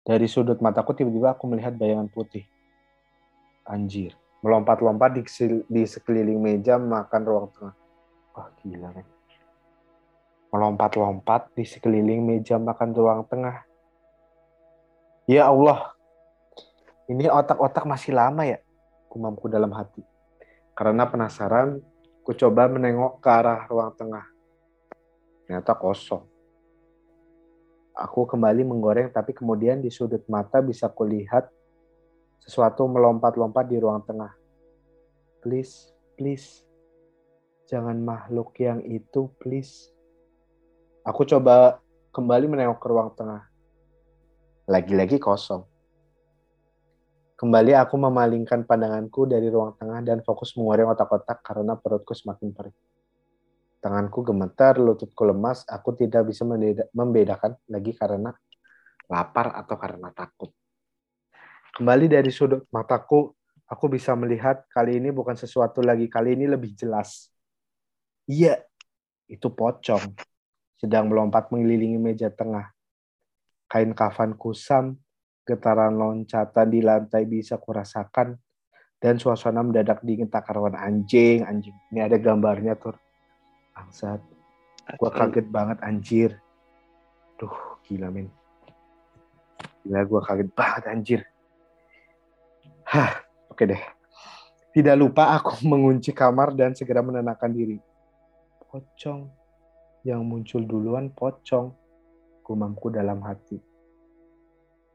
Dari 0.08 0.24
sudut 0.32 0.64
mataku 0.64 0.96
tiba-tiba 0.96 1.36
aku 1.36 1.44
melihat 1.52 1.76
bayangan 1.76 2.08
putih. 2.08 2.48
Anjir, 3.68 4.16
melompat-lompat 4.40 5.20
di, 5.20 5.24
di 5.68 5.84
sekeliling 5.84 6.40
meja 6.40 6.80
makan 6.80 7.22
ruang 7.28 7.52
tengah. 7.52 7.76
Wah 8.32 8.48
gila 8.64 8.90
kan. 8.96 9.08
Melompat-lompat 10.56 11.52
di 11.52 11.68
sekeliling 11.68 12.24
meja 12.24 12.56
makan 12.56 12.96
ruang 12.96 13.28
tengah. 13.28 13.68
Ya 15.28 15.52
Allah, 15.52 15.97
ini 17.08 17.32
otak-otak 17.32 17.88
masih 17.88 18.12
lama 18.12 18.44
ya, 18.44 18.60
kumamku 19.08 19.48
dalam 19.48 19.72
hati. 19.72 20.04
Karena 20.76 21.08
penasaran, 21.08 21.80
ku 22.22 22.36
coba 22.36 22.68
menengok 22.68 23.24
ke 23.24 23.30
arah 23.32 23.64
ruang 23.72 23.96
tengah. 23.96 24.28
Ternyata 25.48 25.72
kosong. 25.80 26.28
Aku 27.96 28.28
kembali 28.28 28.68
menggoreng, 28.68 29.10
tapi 29.10 29.32
kemudian 29.32 29.80
di 29.80 29.90
sudut 29.90 30.22
mata 30.30 30.60
bisa 30.60 30.86
kulihat 30.92 31.50
sesuatu 32.44 32.86
melompat-lompat 32.86 33.66
di 33.66 33.80
ruang 33.80 34.04
tengah. 34.04 34.36
Please, 35.42 35.96
please. 36.20 36.68
Jangan 37.72 37.98
makhluk 38.00 38.54
yang 38.60 38.84
itu, 38.84 39.32
please. 39.40 39.90
Aku 41.08 41.24
coba 41.24 41.80
kembali 42.12 42.52
menengok 42.52 42.80
ke 42.84 42.88
ruang 42.92 43.10
tengah. 43.16 43.48
Lagi-lagi 44.68 45.16
kosong. 45.18 45.77
Kembali 47.38 47.78
aku 47.78 48.02
memalingkan 48.02 48.66
pandanganku 48.66 49.30
dari 49.30 49.46
ruang 49.54 49.78
tengah 49.78 50.02
dan 50.02 50.26
fokus 50.26 50.58
mengoreng 50.58 50.90
otak-otak 50.90 51.46
karena 51.46 51.78
perutku 51.78 52.18
semakin 52.18 52.50
perih. 52.50 52.74
Tanganku 53.78 54.26
gemetar, 54.26 54.82
lututku 54.82 55.22
lemas, 55.22 55.62
aku 55.70 55.94
tidak 55.94 56.34
bisa 56.34 56.42
membedakan 56.98 57.54
lagi 57.70 57.94
karena 57.94 58.34
lapar 59.06 59.54
atau 59.54 59.78
karena 59.78 60.10
takut. 60.18 60.50
Kembali 61.78 62.10
dari 62.10 62.34
sudut 62.34 62.66
mataku, 62.74 63.30
aku 63.70 63.86
bisa 63.86 64.18
melihat 64.18 64.66
kali 64.74 64.98
ini 64.98 65.14
bukan 65.14 65.38
sesuatu 65.38 65.86
lagi, 65.86 66.10
kali 66.10 66.34
ini 66.34 66.50
lebih 66.50 66.74
jelas. 66.74 67.30
Iya, 68.26 68.66
itu 69.30 69.46
pocong. 69.54 70.18
Sedang 70.82 71.14
melompat 71.14 71.54
mengelilingi 71.54 72.02
meja 72.02 72.34
tengah. 72.34 72.74
Kain 73.70 73.94
kafan 73.94 74.34
kusam 74.34 74.98
Getaran 75.48 75.96
loncatan 75.96 76.68
di 76.68 76.84
lantai 76.84 77.24
bisa 77.24 77.56
kurasakan 77.56 78.36
dan 79.00 79.16
suasana 79.22 79.64
mendadak 79.64 80.04
dingin 80.04 80.28
tak 80.28 80.50
karuan 80.50 80.76
anjing, 80.76 81.46
anjing. 81.48 81.74
Ini 81.94 82.04
ada 82.04 82.18
gambarnya 82.20 82.76
tuh. 82.76 82.98
Bangsat. 83.72 84.20
Gua 85.00 85.12
kaget 85.14 85.48
banget 85.48 85.78
anjir. 85.86 86.32
Duh, 87.40 87.80
gila 87.86 88.10
men. 88.10 88.28
Gila 89.86 90.02
gua 90.04 90.22
kaget 90.26 90.50
banget 90.52 90.84
anjir. 90.90 91.22
Hah, 92.88 93.22
oke 93.52 93.64
deh. 93.68 93.84
Tidak 94.72 94.96
lupa 94.96 95.36
aku 95.36 95.62
mengunci 95.72 96.16
kamar 96.16 96.56
dan 96.56 96.74
segera 96.74 97.04
menenangkan 97.06 97.52
diri. 97.52 97.78
Pocong. 98.68 99.28
Yang 100.08 100.22
muncul 100.24 100.62
duluan 100.64 101.12
pocong. 101.12 101.76
Gumamku 102.42 102.88
dalam 102.88 103.20
hati. 103.28 103.67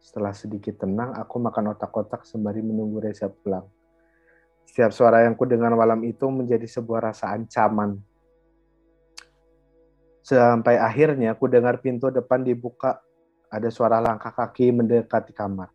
Setelah 0.02 0.34
sedikit 0.34 0.82
tenang, 0.82 1.14
aku 1.14 1.38
makan 1.38 1.78
otak-otak 1.78 2.26
sembari 2.26 2.58
menunggu 2.58 2.98
Reza 2.98 3.30
pulang. 3.30 3.70
Setiap 4.66 4.90
suara 4.90 5.22
yang 5.22 5.38
ku 5.38 5.46
dengar 5.46 5.70
malam 5.78 6.02
itu 6.02 6.26
menjadi 6.26 6.66
sebuah 6.66 7.14
rasa 7.14 7.30
ancaman. 7.30 8.02
Sampai 10.26 10.74
akhirnya 10.82 11.38
ku 11.38 11.46
dengar 11.46 11.78
pintu 11.78 12.10
depan 12.10 12.42
dibuka. 12.42 12.98
Ada 13.52 13.70
suara 13.70 14.02
langkah 14.02 14.34
kaki 14.34 14.74
mendekati 14.74 15.30
kamar. 15.30 15.70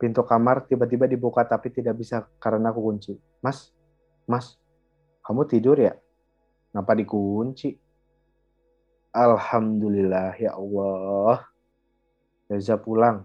Pintu 0.00 0.24
kamar 0.24 0.64
tiba-tiba 0.64 1.04
dibuka 1.04 1.44
tapi 1.44 1.68
tidak 1.68 1.98
bisa 2.00 2.24
karena 2.40 2.72
aku 2.72 2.78
kunci. 2.78 3.18
Mas, 3.42 3.74
mas, 4.24 4.56
kamu 5.26 5.44
tidur 5.44 5.76
ya? 5.76 5.98
Kenapa 6.70 6.96
dikunci? 6.96 7.74
Alhamdulillah 9.12 10.40
ya 10.40 10.56
Allah. 10.56 11.51
Reza 12.52 12.76
pulang. 12.76 13.24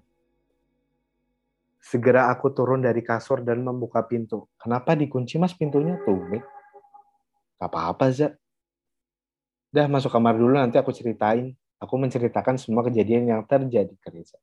Segera 1.84 2.32
aku 2.32 2.48
turun 2.56 2.80
dari 2.80 3.04
kasur 3.04 3.44
dan 3.44 3.60
membuka 3.60 4.00
pintu. 4.08 4.48
Kenapa 4.56 4.96
dikunci 4.96 5.36
mas 5.36 5.52
pintunya 5.52 6.00
tuh? 6.08 6.16
Gak 7.60 7.68
apa-apa 7.68 8.08
Zat. 8.16 8.40
Dah 9.68 9.92
masuk 9.92 10.16
kamar 10.16 10.40
dulu 10.40 10.56
nanti 10.56 10.80
aku 10.80 10.96
ceritain. 10.96 11.52
Aku 11.78 12.00
menceritakan 12.00 12.56
semua 12.56 12.88
kejadian 12.88 13.28
yang 13.28 13.44
terjadi 13.44 13.92
ke 14.00 14.08
Reza. 14.10 14.40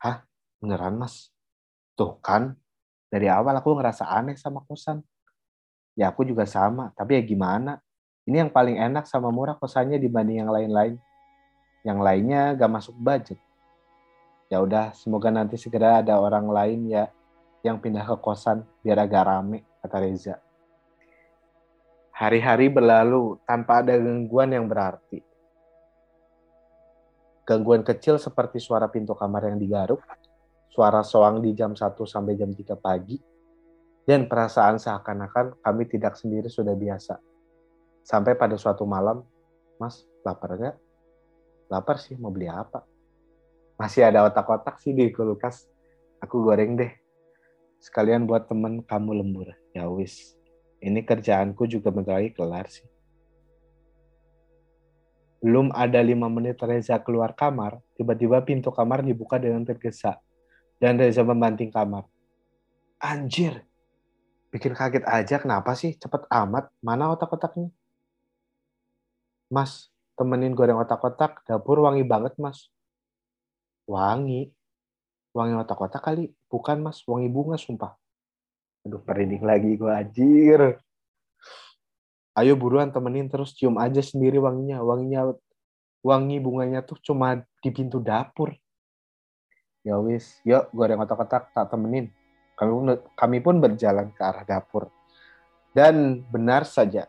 Hah? 0.00 0.24
Beneran 0.56 0.96
mas? 0.96 1.28
Tuh 1.92 2.16
kan, 2.24 2.56
dari 3.12 3.28
awal 3.28 3.60
aku 3.60 3.76
ngerasa 3.76 4.08
aneh 4.08 4.34
sama 4.34 4.64
kosan. 4.64 5.04
Ya 5.94 6.10
aku 6.10 6.24
juga 6.24 6.48
sama, 6.48 6.90
tapi 6.96 7.20
ya 7.20 7.22
gimana? 7.22 7.78
Ini 8.26 8.48
yang 8.48 8.52
paling 8.52 8.76
enak 8.80 9.06
sama 9.06 9.30
murah 9.30 9.54
kosannya 9.54 10.00
dibanding 10.00 10.42
yang 10.42 10.50
lain-lain. 10.50 10.98
Yang 11.86 11.98
lainnya 12.02 12.42
gak 12.58 12.72
masuk 12.72 12.96
budget. 12.98 13.38
Ya 14.46 14.62
udah, 14.62 14.94
semoga 14.94 15.26
nanti 15.34 15.58
segera 15.58 15.98
ada 15.98 16.22
orang 16.22 16.46
lain 16.46 16.86
ya 16.86 17.10
yang 17.66 17.82
pindah 17.82 18.06
ke 18.06 18.16
kosan 18.22 18.62
biar 18.78 19.02
agak 19.02 19.26
rame, 19.26 19.66
kata 19.82 19.98
Reza. 19.98 20.36
Hari-hari 22.14 22.70
berlalu 22.70 23.42
tanpa 23.42 23.82
ada 23.82 23.98
gangguan 23.98 24.54
yang 24.54 24.70
berarti. 24.70 25.18
Gangguan 27.42 27.82
kecil 27.82 28.22
seperti 28.22 28.62
suara 28.62 28.86
pintu 28.86 29.18
kamar 29.18 29.50
yang 29.50 29.58
digaruk, 29.58 30.00
suara 30.70 31.02
soang 31.02 31.42
di 31.42 31.50
jam 31.52 31.74
1 31.74 31.82
sampai 32.06 32.38
jam 32.38 32.54
3 32.54 32.78
pagi, 32.78 33.18
dan 34.06 34.30
perasaan 34.30 34.78
seakan-akan 34.78 35.58
kami 35.58 35.90
tidak 35.90 36.14
sendiri 36.14 36.46
sudah 36.46 36.78
biasa. 36.78 37.18
Sampai 38.06 38.38
pada 38.38 38.54
suatu 38.54 38.86
malam, 38.86 39.26
Mas, 39.76 40.06
lapar 40.22 40.54
gak? 40.56 40.78
Lapar 41.66 41.98
sih, 41.98 42.14
mau 42.14 42.30
beli 42.30 42.46
apa? 42.46 42.86
Masih 43.76 44.08
ada 44.08 44.24
otak-otak 44.24 44.80
sih 44.80 44.96
di 44.96 45.12
kulkas. 45.12 45.68
Aku 46.24 46.40
goreng 46.40 46.80
deh. 46.80 46.92
Sekalian 47.76 48.24
buat 48.24 48.48
temen 48.48 48.80
kamu 48.80 49.20
lembur. 49.20 49.52
Ya 49.76 49.84
wis. 49.92 50.36
Ini 50.80 51.04
kerjaanku 51.04 51.68
juga 51.68 51.92
bentar 51.92 52.16
lagi 52.20 52.32
kelar 52.32 52.68
sih. 52.72 52.88
Belum 55.44 55.68
ada 55.76 56.00
lima 56.00 56.32
menit 56.32 56.56
Reza 56.58 56.96
keluar 57.04 57.36
kamar, 57.36 57.78
tiba-tiba 57.94 58.40
pintu 58.42 58.72
kamar 58.72 59.04
dibuka 59.04 59.36
dengan 59.36 59.62
tergesa. 59.62 60.16
Dan 60.80 60.96
Reza 60.96 61.20
membanting 61.20 61.68
kamar. 61.68 62.08
Anjir, 62.96 63.60
bikin 64.48 64.72
kaget 64.72 65.04
aja 65.04 65.36
kenapa 65.36 65.76
sih? 65.76 65.92
Cepet 66.00 66.24
amat, 66.32 66.72
mana 66.80 67.12
otak-otaknya? 67.12 67.68
Mas, 69.52 69.92
temenin 70.16 70.56
goreng 70.56 70.80
otak-otak, 70.80 71.44
dapur 71.44 71.84
wangi 71.84 72.02
banget, 72.02 72.34
Mas. 72.40 72.72
Wangi? 73.86 74.50
Wangi 75.32 75.54
otak-otak 75.56 76.02
kali? 76.02 76.34
Bukan, 76.50 76.82
Mas. 76.82 77.00
Wangi 77.06 77.30
bunga, 77.30 77.54
sumpah. 77.56 77.94
Aduh, 78.86 79.02
merinding 79.02 79.42
lagi 79.42 79.74
gue, 79.78 79.90
anjir. 79.90 80.60
Ayo 82.36 82.52
buruan 82.52 82.92
temenin 82.92 83.32
terus 83.32 83.56
cium 83.56 83.80
aja 83.80 84.04
sendiri 84.04 84.36
wanginya. 84.36 84.84
Wanginya, 84.84 85.32
wangi 86.04 86.36
bunganya 86.36 86.84
tuh 86.84 87.00
cuma 87.00 87.40
di 87.64 87.70
pintu 87.72 87.98
dapur. 87.98 88.52
Ya 89.86 89.96
wis, 90.02 90.42
yuk 90.42 90.68
goreng 90.74 91.00
otak-otak 91.00 91.54
tak 91.54 91.70
temenin. 91.70 92.12
Kami 92.58 92.70
pun, 92.74 92.86
kami 93.14 93.38
pun 93.40 93.56
berjalan 93.62 94.10
ke 94.12 94.20
arah 94.20 94.44
dapur. 94.44 94.90
Dan 95.72 96.24
benar 96.28 96.66
saja, 96.66 97.08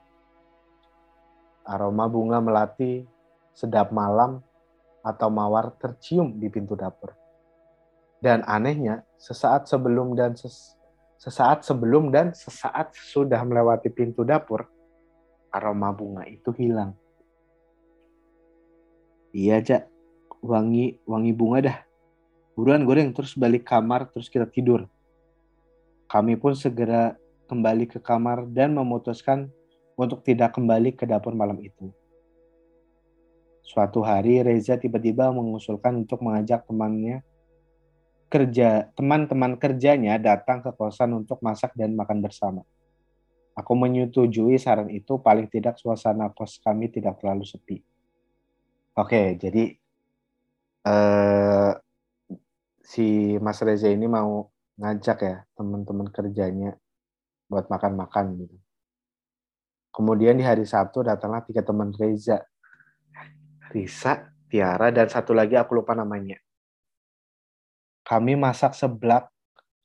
Aroma 1.68 2.08
bunga 2.08 2.40
melati, 2.40 3.04
sedap 3.52 3.92
malam, 3.92 4.40
atau 5.08 5.32
mawar 5.32 5.72
tercium 5.80 6.36
di 6.36 6.52
pintu 6.52 6.76
dapur. 6.76 7.16
Dan 8.20 8.44
anehnya, 8.44 9.08
sesaat 9.16 9.72
sebelum 9.72 10.12
dan 10.20 10.36
ses, 10.36 10.76
sesaat 11.16 11.64
sebelum 11.64 12.12
dan 12.12 12.36
sesaat 12.36 12.92
sudah 12.92 13.40
melewati 13.48 13.88
pintu 13.88 14.28
dapur, 14.28 14.68
aroma 15.54 15.96
bunga 15.96 16.28
itu 16.28 16.52
hilang. 16.52 16.92
Iya, 19.32 19.64
Cak. 19.64 19.84
Wangi 20.44 21.00
wangi 21.08 21.32
bunga 21.34 21.60
dah. 21.64 21.78
Buruan 22.58 22.86
goreng 22.86 23.14
terus 23.14 23.38
balik 23.38 23.70
kamar 23.70 24.10
terus 24.10 24.30
kita 24.34 24.50
tidur. 24.50 24.90
Kami 26.10 26.38
pun 26.38 26.58
segera 26.58 27.14
kembali 27.46 27.86
ke 27.86 28.00
kamar 28.02 28.50
dan 28.50 28.74
memutuskan 28.74 29.50
untuk 29.98 30.22
tidak 30.22 30.54
kembali 30.58 30.94
ke 30.94 31.06
dapur 31.06 31.34
malam 31.34 31.58
itu. 31.62 31.90
Suatu 33.68 34.00
hari 34.00 34.40
Reza 34.40 34.80
tiba-tiba 34.80 35.28
mengusulkan 35.36 35.92
untuk 36.00 36.24
mengajak 36.24 36.64
temannya 36.64 37.20
kerja 38.32 38.88
teman-teman 38.96 39.60
kerjanya 39.60 40.16
datang 40.16 40.64
ke 40.64 40.72
kosan 40.72 41.12
untuk 41.20 41.44
masak 41.44 41.76
dan 41.76 41.92
makan 41.92 42.24
bersama. 42.24 42.64
Aku 43.60 43.76
menyetujui 43.76 44.56
saran 44.56 44.88
itu 44.88 45.20
paling 45.20 45.52
tidak 45.52 45.76
suasana 45.84 46.32
kos 46.32 46.64
kami 46.64 46.88
tidak 46.88 47.20
terlalu 47.20 47.44
sepi. 47.44 47.84
Oke, 48.96 49.36
jadi 49.36 49.76
eh, 50.88 51.72
si 52.88 53.36
Mas 53.44 53.60
Reza 53.60 53.92
ini 53.92 54.08
mau 54.08 54.48
ngajak 54.80 55.18
ya 55.28 55.36
teman-teman 55.60 56.08
kerjanya 56.08 56.72
buat 57.52 57.68
makan-makan 57.68 58.48
gitu. 58.48 58.56
Kemudian 59.92 60.40
di 60.40 60.46
hari 60.46 60.64
Sabtu 60.64 61.04
datanglah 61.04 61.44
tiga 61.44 61.66
teman 61.68 61.92
Reza. 61.92 62.48
Risa, 63.72 64.32
Tiara, 64.48 64.92
dan 64.96 65.12
satu 65.12 65.36
lagi 65.36 65.60
aku 65.60 65.84
lupa 65.84 65.92
namanya. 65.92 66.40
Kami 68.08 68.40
masak 68.40 68.72
seblak 68.72 69.28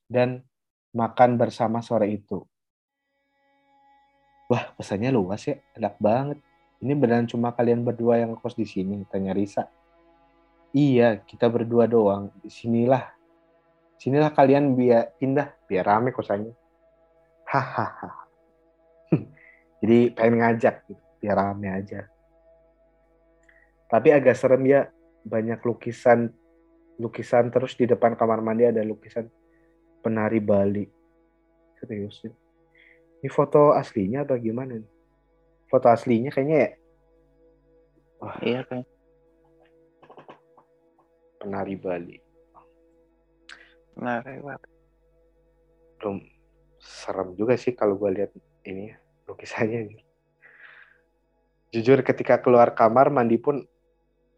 dan 0.07 0.47
makan 0.95 1.35
bersama 1.35 1.83
sore 1.83 2.13
itu. 2.15 2.47
Wah, 4.47 4.71
pesannya 4.77 5.11
luas 5.11 5.43
ya, 5.49 5.59
enak 5.75 5.97
banget. 5.99 6.39
Ini 6.85 6.93
beneran 6.95 7.27
cuma 7.27 7.51
kalian 7.57 7.83
berdua 7.83 8.21
yang 8.21 8.37
kos 8.37 8.55
di 8.55 8.69
sini, 8.69 9.03
tanya 9.09 9.33
Risa. 9.33 9.67
Iya, 10.77 11.25
kita 11.25 11.49
berdua 11.49 11.89
doang. 11.89 12.29
Sinilah. 12.45 13.17
Sinilah 13.97 14.31
kalian 14.35 14.77
biar 14.77 15.17
pindah, 15.17 15.57
biar 15.65 15.89
rame 15.89 16.13
kosannya. 16.13 16.53
Hahaha. 17.49 18.29
Jadi 19.81 20.13
pengen 20.13 20.43
ngajak 20.43 20.75
gitu, 20.91 21.03
biar 21.23 21.37
rame 21.39 21.69
aja. 21.73 22.12
Tapi 23.93 24.09
agak 24.09 24.41
serem 24.41 24.65
ya, 24.65 24.89
banyak 25.29 25.61
lukisan 25.61 26.33
lukisan 26.97 27.51
terus 27.53 27.77
di 27.77 27.85
depan 27.89 28.17
kamar 28.17 28.41
mandi 28.41 28.69
ada 28.69 28.81
lukisan 28.81 29.29
penari 30.01 30.41
Bali. 30.41 30.89
Serius 31.77 32.25
ya. 32.25 32.33
Ini 33.23 33.29
foto 33.31 33.77
aslinya 33.77 34.27
atau 34.27 34.39
gimana 34.41 34.81
nih? 34.81 34.91
Foto 35.71 35.87
aslinya 35.93 36.31
kayaknya 36.35 36.59
ya. 36.59 36.71
Wah, 38.23 38.37
iya 38.43 38.61
kan. 38.67 38.83
Penari 41.43 41.75
Bali. 41.75 42.17
Penari 43.95 44.39
Bali. 44.43 44.69
Belum 45.99 46.19
serem 46.83 47.35
juga 47.39 47.55
sih 47.55 47.75
kalau 47.79 47.95
gue 47.95 48.11
lihat 48.11 48.31
ini 48.67 48.91
ya 48.91 48.97
lukisannya 49.31 50.03
Jujur 51.73 52.03
ketika 52.05 52.43
keluar 52.43 52.75
kamar 52.77 53.09
mandi 53.09 53.39
pun 53.39 53.65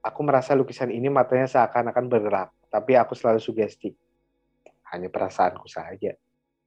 aku 0.05 0.21
merasa 0.21 0.53
lukisan 0.53 0.93
ini 0.93 1.09
matanya 1.09 1.49
seakan-akan 1.49 2.05
bergerak, 2.12 2.53
tapi 2.69 2.93
aku 2.93 3.17
selalu 3.17 3.40
sugesti. 3.40 3.97
Hanya 4.93 5.09
perasaanku 5.09 5.64
saja. 5.64 6.12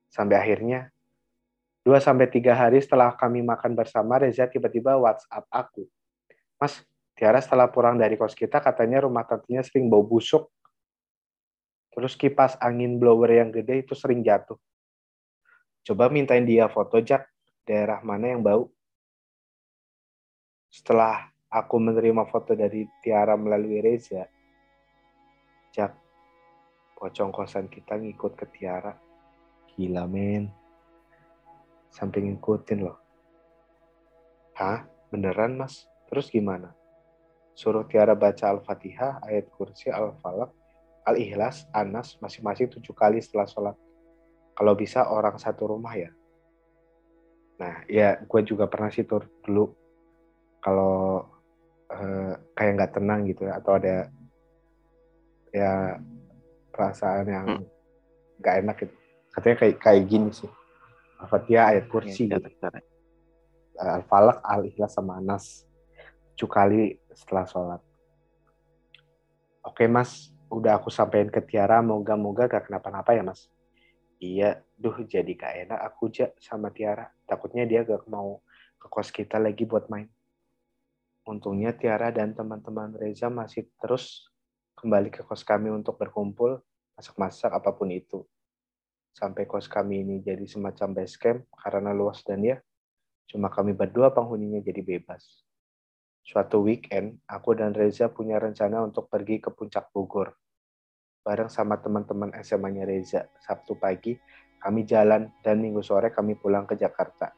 Sampai 0.10 0.42
akhirnya, 0.42 0.90
2 1.86 2.02
sampai 2.02 2.28
tiga 2.28 2.58
hari 2.58 2.82
setelah 2.82 3.14
kami 3.14 3.46
makan 3.46 3.78
bersama, 3.78 4.18
Reza 4.18 4.50
tiba-tiba 4.50 4.98
WhatsApp 4.98 5.46
aku. 5.54 5.86
Mas, 6.58 6.82
Tiara 7.14 7.38
setelah 7.38 7.70
pulang 7.70 7.96
dari 7.96 8.18
kos 8.18 8.34
kita, 8.34 8.58
katanya 8.58 9.06
rumah 9.06 9.24
tantenya 9.24 9.62
sering 9.62 9.88
bau 9.88 10.02
busuk. 10.02 10.50
Terus 11.94 12.14
kipas 12.14 12.58
angin 12.62 12.98
blower 13.02 13.32
yang 13.34 13.50
gede 13.50 13.86
itu 13.86 13.98
sering 13.98 14.22
jatuh. 14.22 14.58
Coba 15.82 16.10
mintain 16.14 16.46
dia 16.46 16.70
foto, 16.70 17.02
Jack. 17.02 17.30
Daerah 17.66 18.06
mana 18.06 18.36
yang 18.36 18.46
bau? 18.46 18.70
Setelah 20.70 21.32
aku 21.48 21.76
menerima 21.80 22.28
foto 22.28 22.54
dari 22.54 22.84
Tiara 23.00 23.40
melalui 23.40 23.80
Reza, 23.80 24.28
Jack, 25.72 25.94
pocong 26.98 27.32
kosan 27.32 27.72
kita 27.72 27.96
ngikut 27.96 28.34
ke 28.36 28.46
Tiara. 28.52 28.96
Gila, 29.72 30.10
men. 30.10 30.50
Sampai 31.94 32.26
ngikutin 32.26 32.80
loh. 32.82 32.98
Hah? 34.58 34.90
Beneran, 35.08 35.56
Mas? 35.56 35.88
Terus 36.10 36.28
gimana? 36.34 36.74
Suruh 37.54 37.88
Tiara 37.88 38.18
baca 38.18 38.52
Al-Fatihah, 38.52 39.24
ayat 39.24 39.48
kursi, 39.54 39.88
Al-Falaq, 39.94 40.52
Al-Ikhlas, 41.08 41.70
Anas, 41.72 42.20
masing-masing 42.20 42.68
tujuh 42.74 42.92
kali 42.92 43.24
setelah 43.24 43.48
sholat. 43.48 43.76
Kalau 44.58 44.74
bisa 44.74 45.08
orang 45.08 45.38
satu 45.38 45.70
rumah 45.70 45.94
ya. 45.96 46.12
Nah, 47.58 47.86
ya 47.90 48.18
gue 48.22 48.42
juga 48.46 48.66
pernah 48.70 48.90
sih 48.90 49.06
tur 49.06 49.26
dulu 49.42 49.74
kalau 50.62 51.26
uh, 51.92 52.34
kayak 52.56 52.72
nggak 52.78 52.94
tenang 52.96 53.22
gitu 53.28 53.48
ya, 53.48 53.60
atau 53.60 53.80
ada 53.80 54.12
ya 55.54 55.98
perasaan 56.72 57.26
yang 57.26 57.48
hmm. 57.48 57.66
nggak 58.40 58.54
hmm. 58.54 58.62
enak 58.66 58.76
gitu. 58.86 58.96
Katanya 59.34 59.56
kayak 59.62 59.76
kayak 59.82 60.04
gini 60.10 60.30
sih. 60.34 60.52
Al-Fatihah 61.18 61.74
ayat 61.74 61.86
kursi 61.90 62.30
ya, 62.30 62.38
gitu. 62.38 62.70
Al-Falaq 63.78 64.42
Al-Ikhlas 64.42 64.94
sama 64.98 65.18
Anas. 65.18 65.66
Tujuh 66.34 66.50
kali 66.50 66.98
setelah 67.14 67.46
sholat. 67.50 67.82
Oke 69.66 69.90
mas. 69.90 70.34
Udah 70.50 70.78
aku 70.78 70.94
sampaikan 70.94 71.30
ke 71.30 71.42
Tiara. 71.46 71.82
Moga-moga 71.82 72.50
gak 72.50 72.70
kenapa-napa 72.70 73.14
ya 73.18 73.26
mas. 73.26 73.50
Iya. 74.22 74.62
Duh 74.78 74.94
jadi 75.06 75.30
gak 75.34 75.54
enak 75.70 75.80
aku 75.86 76.10
aja 76.14 76.34
sama 76.38 76.70
Tiara. 76.70 77.10
Takutnya 77.26 77.66
dia 77.66 77.82
gak 77.82 78.06
mau 78.10 78.42
ke 78.78 78.86
kos 78.90 79.10
kita 79.10 79.42
lagi 79.42 79.66
buat 79.66 79.90
main 79.90 80.10
untungnya 81.28 81.76
Tiara 81.76 82.10
dan 82.16 82.32
teman-teman 82.32 82.96
Reza 82.96 83.28
masih 83.28 83.68
terus 83.84 84.32
kembali 84.80 85.12
ke 85.12 85.28
kos 85.28 85.44
kami 85.44 85.68
untuk 85.68 86.00
berkumpul, 86.00 86.64
masak-masak 86.96 87.52
apa 87.52 87.76
pun 87.76 87.92
itu. 87.92 88.24
Sampai 89.12 89.44
kos 89.44 89.68
kami 89.68 90.08
ini 90.08 90.24
jadi 90.24 90.48
semacam 90.48 91.04
base 91.04 91.20
camp 91.20 91.44
karena 91.52 91.92
luas 91.92 92.24
dan 92.24 92.40
ya, 92.48 92.58
cuma 93.28 93.52
kami 93.52 93.76
berdua 93.76 94.16
penghuninya 94.16 94.64
jadi 94.64 94.80
bebas. 94.80 95.44
Suatu 96.24 96.64
weekend, 96.64 97.20
aku 97.28 97.56
dan 97.60 97.76
Reza 97.76 98.08
punya 98.08 98.40
rencana 98.40 98.84
untuk 98.84 99.12
pergi 99.12 99.44
ke 99.44 99.52
puncak 99.52 99.92
Bogor. 99.92 100.32
Bareng 101.24 101.52
sama 101.52 101.80
teman-teman 101.84 102.32
SMA-nya 102.40 102.88
Reza, 102.88 103.28
Sabtu 103.44 103.76
pagi 103.76 104.16
kami 104.58 104.90
jalan 104.90 105.30
dan 105.46 105.62
minggu 105.62 105.86
sore 105.86 106.10
kami 106.10 106.34
pulang 106.34 106.66
ke 106.66 106.74
Jakarta. 106.74 107.37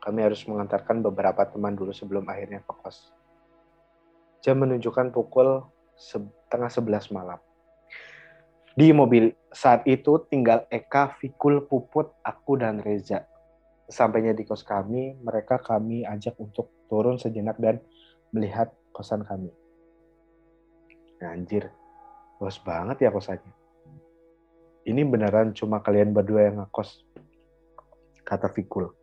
Kami 0.00 0.18
harus 0.24 0.40
mengantarkan 0.48 1.04
beberapa 1.04 1.44
teman 1.44 1.76
dulu 1.76 1.92
sebelum 1.92 2.24
akhirnya 2.24 2.64
ke 2.64 2.72
kos. 2.72 3.12
Jam 4.40 4.56
menunjukkan 4.64 5.12
pukul 5.12 5.68
setengah 5.92 6.72
sebelas 6.72 7.12
malam. 7.12 7.36
Di 8.72 8.96
mobil 8.96 9.36
saat 9.52 9.84
itu 9.84 10.24
tinggal 10.32 10.64
Eka, 10.72 11.20
Fikul, 11.20 11.68
Puput, 11.68 12.16
aku, 12.24 12.56
dan 12.56 12.80
Reza. 12.80 13.28
Sampainya 13.90 14.32
di 14.32 14.48
kos 14.48 14.64
kami, 14.64 15.20
mereka 15.20 15.60
kami 15.60 16.08
ajak 16.08 16.38
untuk 16.40 16.72
turun 16.88 17.20
sejenak 17.20 17.60
dan 17.60 17.82
melihat 18.32 18.72
kosan 18.94 19.26
kami. 19.26 19.52
Anjir, 21.20 21.68
luas 22.40 22.56
banget 22.64 23.04
ya 23.04 23.10
kosannya. 23.12 23.52
Ini 24.88 25.04
beneran 25.04 25.52
cuma 25.52 25.84
kalian 25.84 26.16
berdua 26.16 26.48
yang 26.48 26.64
ngekos, 26.64 27.04
kata 28.24 28.48
Fikul. 28.48 28.99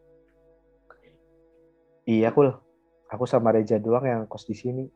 Iya, 2.08 2.32
Kul. 2.32 2.48
Aku 3.12 3.28
sama 3.28 3.52
Reza 3.52 3.84
doang 3.84 4.08
yang 4.08 4.24
kos 4.32 4.48
di 4.48 4.56
sini. 4.56 4.88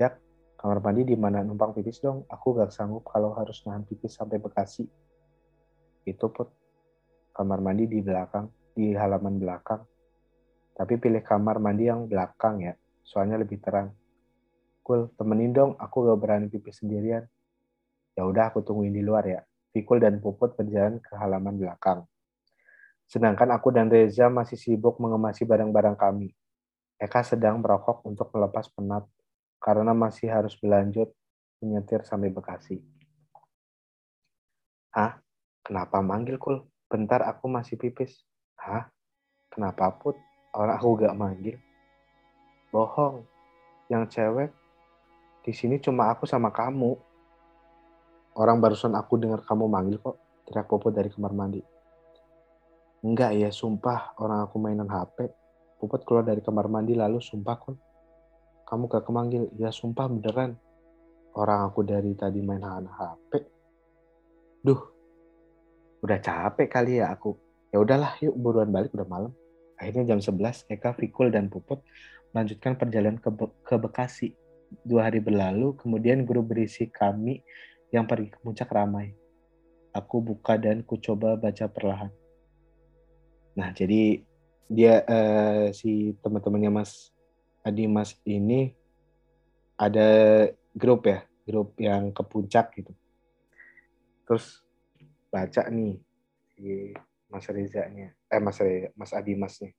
Ya, 0.00 0.16
kamar 0.56 0.80
mandi 0.80 1.04
di 1.04 1.12
mana? 1.12 1.44
Numpang 1.44 1.76
pipis 1.76 2.00
dong. 2.00 2.24
Aku 2.32 2.56
gak 2.56 2.72
sanggup 2.72 3.04
kalau 3.04 3.36
harus 3.36 3.60
nahan 3.68 3.84
pipis 3.84 4.16
sampai 4.16 4.40
Bekasi. 4.40 4.88
Itu 6.08 6.32
put 6.32 6.48
kamar 7.36 7.60
mandi 7.60 7.84
di 7.92 8.00
belakang 8.00 8.48
di 8.72 8.96
halaman 8.96 9.36
belakang. 9.36 9.84
Tapi 10.72 10.96
pilih 10.96 11.20
kamar 11.20 11.60
mandi 11.60 11.92
yang 11.92 12.08
belakang 12.08 12.64
ya 12.64 12.72
soalnya 13.04 13.36
lebih 13.36 13.60
terang. 13.60 13.92
Kul 14.80 15.12
temenin 15.20 15.52
dong. 15.52 15.76
Aku 15.76 16.08
gak 16.08 16.24
berani 16.24 16.48
pipis 16.48 16.80
sendirian. 16.80 17.20
Ya 18.16 18.24
udah 18.24 18.48
aku 18.48 18.64
tungguin 18.64 18.96
di 18.96 19.04
luar 19.04 19.28
ya. 19.28 19.44
Fikul 19.76 20.00
dan 20.00 20.16
Puput 20.24 20.56
berjalan 20.56 21.04
ke 21.04 21.12
halaman 21.20 21.60
belakang 21.60 22.08
sedangkan 23.10 23.50
aku 23.50 23.74
dan 23.74 23.90
Reza 23.90 24.30
masih 24.30 24.54
sibuk 24.54 25.02
mengemasi 25.02 25.42
barang-barang 25.42 25.98
kami 25.98 26.30
Eka 27.00 27.24
sedang 27.24 27.64
merokok 27.64 28.04
untuk 28.04 28.28
melepas 28.36 28.68
penat 28.70 29.08
karena 29.56 29.96
masih 29.96 30.28
harus 30.28 30.52
berlanjut 30.60 31.08
menyetir 31.64 32.04
sampai 32.04 32.28
Bekasi. 32.28 32.76
Hah? 34.92 35.16
Kenapa 35.64 36.04
manggil, 36.04 36.36
Kul? 36.36 36.60
Bentar 36.92 37.24
aku 37.24 37.48
masih 37.48 37.80
pipis. 37.80 38.20
Hah? 38.60 38.92
Kenapa, 39.48 39.88
Put? 39.96 40.20
Orang 40.52 40.76
aku 40.76 41.00
gak 41.00 41.16
manggil. 41.16 41.56
Bohong. 42.68 43.24
Yang 43.88 44.20
cewek, 44.20 44.50
di 45.40 45.52
sini 45.56 45.80
cuma 45.80 46.12
aku 46.12 46.28
sama 46.28 46.52
kamu. 46.52 47.00
Orang 48.36 48.60
barusan 48.60 48.92
aku 48.92 49.16
dengar 49.16 49.40
kamu 49.40 49.72
manggil 49.72 49.96
kok. 50.04 50.20
Teriak 50.44 50.68
Puput 50.68 50.92
dari 50.92 51.08
kamar 51.08 51.32
mandi. 51.32 51.69
Enggak 53.00 53.36
ya, 53.36 53.48
sumpah. 53.48 54.16
Orang 54.20 54.44
aku 54.44 54.56
mainan 54.60 54.88
HP. 54.88 55.32
Puput 55.80 56.04
keluar 56.04 56.24
dari 56.24 56.44
kamar 56.44 56.68
mandi 56.68 56.92
lalu 56.92 57.20
sumpah, 57.20 57.56
Kul 57.56 57.76
kamu 58.70 58.86
gak 58.86 59.02
kemanggil. 59.02 59.50
Ya 59.58 59.74
sumpah 59.74 60.06
beneran. 60.06 60.54
Orang 61.34 61.66
aku 61.66 61.82
dari 61.82 62.14
tadi 62.14 62.38
main 62.38 62.62
HP 62.62 63.42
duh. 64.62 64.78
Udah 66.06 66.18
capek 66.22 66.70
kali 66.70 67.02
ya 67.02 67.10
aku. 67.10 67.34
Ya 67.74 67.82
udahlah 67.82 68.14
yuk 68.22 68.34
buruan 68.38 68.70
balik 68.70 68.94
udah 68.94 69.06
malam. 69.10 69.32
Akhirnya 69.74 70.14
jam 70.14 70.20
11 70.22 70.70
Eka 70.70 70.94
Fikul 70.94 71.34
dan 71.34 71.50
Puput 71.50 71.82
melanjutkan 72.30 72.78
perjalanan 72.78 73.18
ke, 73.18 73.30
Be 73.34 73.46
ke 73.66 73.74
Bekasi. 73.74 74.28
Dua 74.86 75.10
hari 75.10 75.18
berlalu 75.18 75.74
kemudian 75.74 76.22
guru 76.22 76.46
berisi 76.46 76.86
kami 76.86 77.42
yang 77.90 78.06
pergi 78.06 78.30
ke 78.30 78.38
puncak 78.38 78.70
ramai. 78.70 79.10
Aku 79.90 80.22
buka 80.22 80.54
dan 80.54 80.86
ku 80.86 80.94
coba 81.02 81.34
baca 81.34 81.66
perlahan 81.66 82.19
nah 83.60 83.76
jadi 83.76 84.24
dia 84.70 85.04
uh, 85.04 85.68
si 85.76 86.16
teman-temannya 86.24 86.72
Mas 86.72 87.12
Adimas 87.60 88.16
ini 88.24 88.72
ada 89.76 90.08
grup 90.72 91.04
ya, 91.04 91.26
grup 91.44 91.76
yang 91.76 92.14
ke 92.14 92.22
puncak 92.24 92.72
gitu. 92.78 92.92
Terus 94.24 94.64
baca 95.28 95.66
nih 95.68 95.98
si 96.54 96.94
Mas 97.28 97.46
Reza-nya, 97.50 98.14
eh 98.30 98.40
Mas 98.40 98.58
Reza, 98.62 98.88
Mas 98.94 99.12
Adimas 99.12 99.58
nih. 99.60 99.74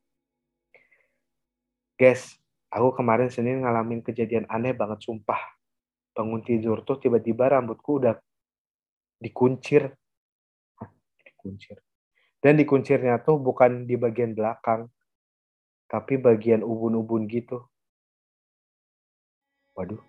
Guys, 1.96 2.38
aku 2.74 2.98
kemarin 2.98 3.30
Senin 3.30 3.62
ngalamin 3.62 4.02
kejadian 4.02 4.50
aneh 4.50 4.74
banget 4.74 5.06
sumpah. 5.06 5.40
Bangun 6.12 6.44
tidur 6.44 6.84
tuh 6.84 7.00
tiba-tiba 7.00 7.48
rambutku 7.48 8.02
udah 8.02 8.18
dikuncir. 9.22 9.94
Hah, 10.82 10.90
dikuncir. 11.24 11.80
Dan 12.42 12.58
dikuncirnya 12.58 13.22
tuh 13.22 13.38
bukan 13.38 13.86
di 13.86 13.94
bagian 13.96 14.34
belakang, 14.34 14.90
tapi 15.86 16.18
bagian 16.18 16.66
ubun-ubun 16.66 17.30
gitu. 17.30 17.62
Waduh. 19.78 20.02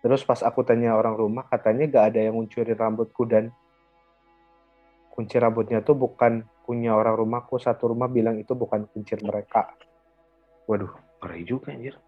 Terus 0.00 0.24
pas 0.24 0.40
aku 0.40 0.64
tanya 0.64 0.96
orang 0.96 1.20
rumah, 1.20 1.44
katanya 1.44 1.84
gak 1.84 2.04
ada 2.14 2.20
yang 2.24 2.40
nguncurin 2.40 2.78
rambutku 2.78 3.28
dan 3.28 3.52
kunci 5.12 5.36
rambutnya 5.36 5.82
tuh 5.82 5.98
bukan 5.98 6.46
punya 6.64 6.96
orang 6.96 7.18
rumahku. 7.18 7.60
Satu 7.60 7.92
rumah 7.92 8.08
bilang 8.08 8.40
itu 8.40 8.56
bukan 8.56 8.88
kuncir 8.88 9.20
mereka. 9.20 9.74
Waduh, 10.64 10.94
ngeri 11.20 11.42
juga 11.44 11.74
anjir. 11.74 11.98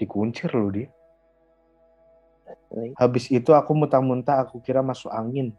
Dikuncir 0.00 0.48
loh 0.54 0.70
dia. 0.72 0.88
Habis 2.96 3.28
itu 3.28 3.50
aku 3.52 3.74
muntah-muntah, 3.76 4.46
aku 4.46 4.62
kira 4.62 4.80
masuk 4.80 5.10
angin. 5.12 5.52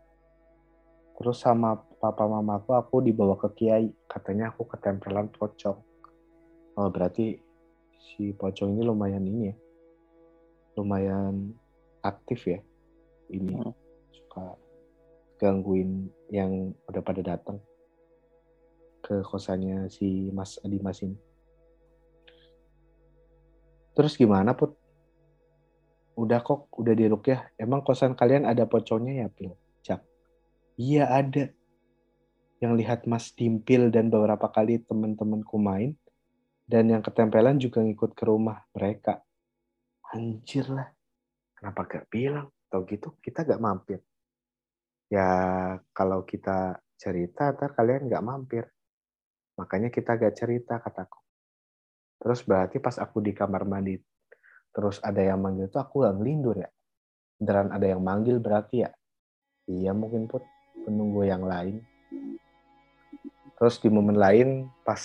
Terus 1.20 1.38
sama 1.40 1.78
papa 2.02 2.26
mamaku 2.26 2.74
aku 2.74 2.96
dibawa 3.06 3.38
ke 3.38 3.50
kiai. 3.54 3.88
Katanya 4.10 4.50
aku 4.52 4.66
ketempelan 4.66 5.30
pocong. 5.30 5.80
Oh, 6.74 6.90
berarti 6.90 7.38
si 8.04 8.34
pocong 8.36 8.76
ini 8.76 8.82
lumayan 8.84 9.24
ini 9.24 9.42
ya 9.48 9.56
lumayan 10.78 11.54
aktif 12.04 12.50
ya 12.50 12.60
ini 13.32 13.56
Hmm. 13.56 13.74
suka 14.12 14.58
gangguin 15.40 16.10
yang 16.30 16.74
udah 16.90 17.02
pada 17.02 17.22
datang 17.24 17.58
ke 19.04 19.20
kosannya 19.24 19.92
si 19.92 20.32
Mas 20.32 20.60
Adi 20.64 20.80
Mas 20.80 21.04
ini. 21.04 21.18
Terus 23.94 24.16
gimana 24.16 24.56
put? 24.56 24.74
Udah 26.16 26.40
kok, 26.40 26.72
udah 26.78 26.94
di 26.96 27.10
ya. 27.10 27.52
Emang 27.60 27.84
kosan 27.84 28.16
kalian 28.16 28.48
ada 28.48 28.64
pocongnya 28.64 29.26
ya, 29.26 29.28
Pil? 29.28 29.54
Iya 30.74 31.06
ada. 31.06 31.54
Yang 32.58 32.74
lihat 32.80 33.00
Mas 33.06 33.30
Dimpil 33.36 33.94
dan 33.94 34.10
beberapa 34.10 34.50
kali 34.50 34.82
teman-temanku 34.82 35.60
main. 35.62 35.94
Dan 36.64 36.90
yang 36.90 37.04
ketempelan 37.04 37.60
juga 37.60 37.84
ngikut 37.84 38.16
ke 38.16 38.24
rumah 38.24 38.64
mereka. 38.72 39.20
Anjir 40.16 40.72
lah. 40.72 40.90
Kenapa 41.54 41.86
gak 41.86 42.06
bilang? 42.10 42.50
Tahu 42.72 42.82
gitu, 42.90 43.14
kita 43.22 43.46
gak 43.46 43.62
mampir. 43.62 44.00
Ya, 45.12 45.28
kalau 45.94 46.26
kita 46.26 46.82
cerita, 46.98 47.54
ntar 47.54 47.76
kalian 47.78 48.10
gak 48.10 48.26
mampir. 48.26 48.66
Makanya 49.60 49.94
kita 49.94 50.18
gak 50.18 50.34
cerita, 50.34 50.82
kataku. 50.82 51.22
Terus 52.24 52.40
berarti 52.48 52.80
pas 52.80 52.96
aku 52.96 53.20
di 53.20 53.36
kamar 53.36 53.68
mandi, 53.68 54.00
terus 54.72 55.04
ada 55.04 55.20
yang 55.20 55.44
manggil 55.44 55.68
tuh 55.68 55.84
aku 55.84 56.08
gak 56.08 56.16
ngelindur 56.16 56.56
ya. 56.56 56.72
Beneran 57.36 57.70
ada 57.76 57.84
yang 57.84 58.00
manggil 58.00 58.40
berarti 58.40 58.88
ya. 58.88 58.90
Iya 59.68 59.92
mungkin 59.92 60.32
put 60.32 60.44
penunggu 60.84 61.24
yang 61.24 61.48
lain. 61.48 61.80
Terus 63.58 63.80
di 63.80 63.88
momen 63.88 64.20
lain 64.20 64.68
pas 64.84 65.00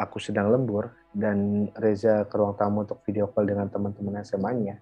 aku 0.00 0.16
sedang 0.16 0.48
lembur 0.48 0.90
dan 1.12 1.68
Reza 1.76 2.24
ke 2.24 2.34
ruang 2.34 2.56
tamu 2.56 2.88
untuk 2.88 3.04
video 3.04 3.28
call 3.28 3.46
dengan 3.46 3.68
teman-teman 3.68 4.24
SMA-nya. 4.24 4.80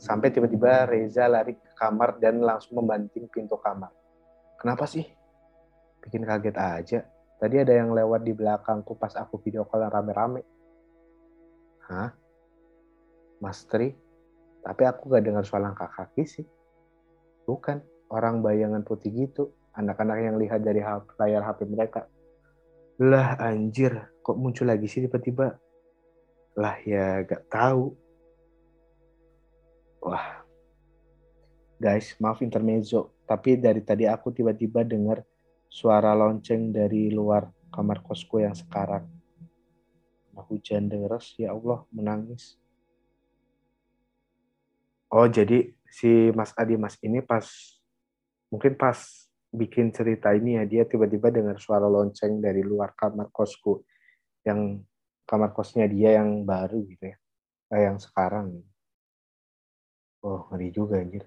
Sampai 0.00 0.32
tiba-tiba 0.32 0.88
Reza 0.88 1.28
lari 1.28 1.54
ke 1.54 1.76
kamar 1.76 2.16
dan 2.16 2.40
langsung 2.40 2.80
membanting 2.80 3.28
pintu 3.28 3.60
kamar. 3.60 3.92
Kenapa 4.56 4.88
sih? 4.88 5.04
Bikin 6.00 6.24
kaget 6.24 6.56
aja. 6.56 7.00
Tadi 7.36 7.56
ada 7.60 7.72
yang 7.72 7.92
lewat 7.92 8.24
di 8.24 8.32
belakangku 8.32 8.96
pas 8.96 9.12
aku 9.16 9.36
video 9.44 9.68
call 9.68 9.84
rame-rame. 9.88 10.40
Hah? 11.88 12.12
Mas 13.40 13.64
Tri? 13.68 13.92
Tapi 14.60 14.82
aku 14.84 15.12
gak 15.12 15.24
dengar 15.24 15.44
suara 15.44 15.72
langkah 15.72 15.88
kaki 15.88 16.24
sih. 16.28 16.46
Bukan, 17.48 17.80
orang 18.10 18.42
bayangan 18.42 18.82
putih 18.82 19.14
gitu. 19.14 19.54
Anak-anak 19.72 20.18
yang 20.20 20.36
lihat 20.36 20.60
dari 20.66 20.82
layar 21.16 21.42
HP 21.46 21.64
mereka. 21.70 22.10
Lah 23.00 23.38
anjir, 23.40 24.12
kok 24.20 24.36
muncul 24.36 24.68
lagi 24.68 24.90
sih 24.90 25.06
tiba-tiba? 25.06 25.56
Lah 26.58 26.76
ya 26.84 27.22
gak 27.24 27.48
tahu. 27.48 27.96
Wah. 30.04 30.44
Guys, 31.80 32.12
maaf 32.20 32.44
intermezzo. 32.44 33.16
Tapi 33.24 33.56
dari 33.56 33.80
tadi 33.80 34.04
aku 34.04 34.34
tiba-tiba 34.34 34.84
dengar 34.84 35.24
suara 35.70 36.12
lonceng 36.12 36.74
dari 36.74 37.08
luar 37.08 37.48
kamar 37.70 38.02
kosku 38.04 38.42
yang 38.42 38.52
sekarang. 38.52 39.06
Nah, 40.34 40.44
hujan 40.50 40.90
deras, 40.90 41.32
ya 41.38 41.54
Allah, 41.54 41.86
menangis. 41.94 42.58
Oh, 45.08 45.26
jadi 45.30 45.72
si 45.88 46.34
Mas 46.34 46.52
Adi 46.58 46.74
Mas 46.76 46.98
ini 47.02 47.22
pas, 47.22 47.46
mungkin 48.50 48.74
pas 48.74 48.98
bikin 49.50 49.90
cerita 49.90 50.30
ini 50.30 50.58
ya, 50.58 50.64
dia 50.66 50.82
tiba-tiba 50.86 51.30
dengar 51.34 51.58
suara 51.58 51.90
lonceng 51.90 52.38
dari 52.38 52.62
luar 52.62 52.94
kamar 52.94 53.30
kosku. 53.34 53.82
Yang 54.46 54.86
kamar 55.26 55.50
kosnya 55.54 55.86
dia 55.86 56.18
yang 56.22 56.42
baru 56.46 56.82
gitu 56.86 57.14
ya. 57.14 57.16
Eh, 57.70 57.82
yang 57.86 57.98
sekarang. 58.02 58.62
Oh, 60.20 60.50
ngeri 60.50 60.68
juga 60.74 60.98
anjir. 60.98 61.26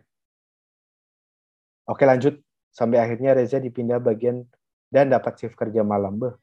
Oke 1.88 2.04
lanjut. 2.08 2.40
Sampai 2.74 3.00
akhirnya 3.00 3.38
Reza 3.38 3.62
dipindah 3.62 4.02
bagian 4.02 4.44
dan 4.90 5.12
dapat 5.12 5.40
shift 5.40 5.56
kerja 5.56 5.86
malam. 5.86 6.20
Beh. 6.20 6.36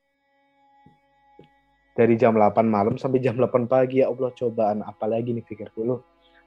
Dari 1.96 2.14
jam 2.16 2.32
8 2.32 2.64
malam 2.64 2.96
sampai 2.96 3.20
jam 3.20 3.36
8 3.36 3.66
pagi. 3.66 4.00
Ya 4.00 4.08
Allah 4.08 4.30
cobaan 4.32 4.80
apa 4.80 5.04
lagi 5.04 5.36
nih 5.36 5.44
pikirku 5.44 5.80
lu. 5.84 5.96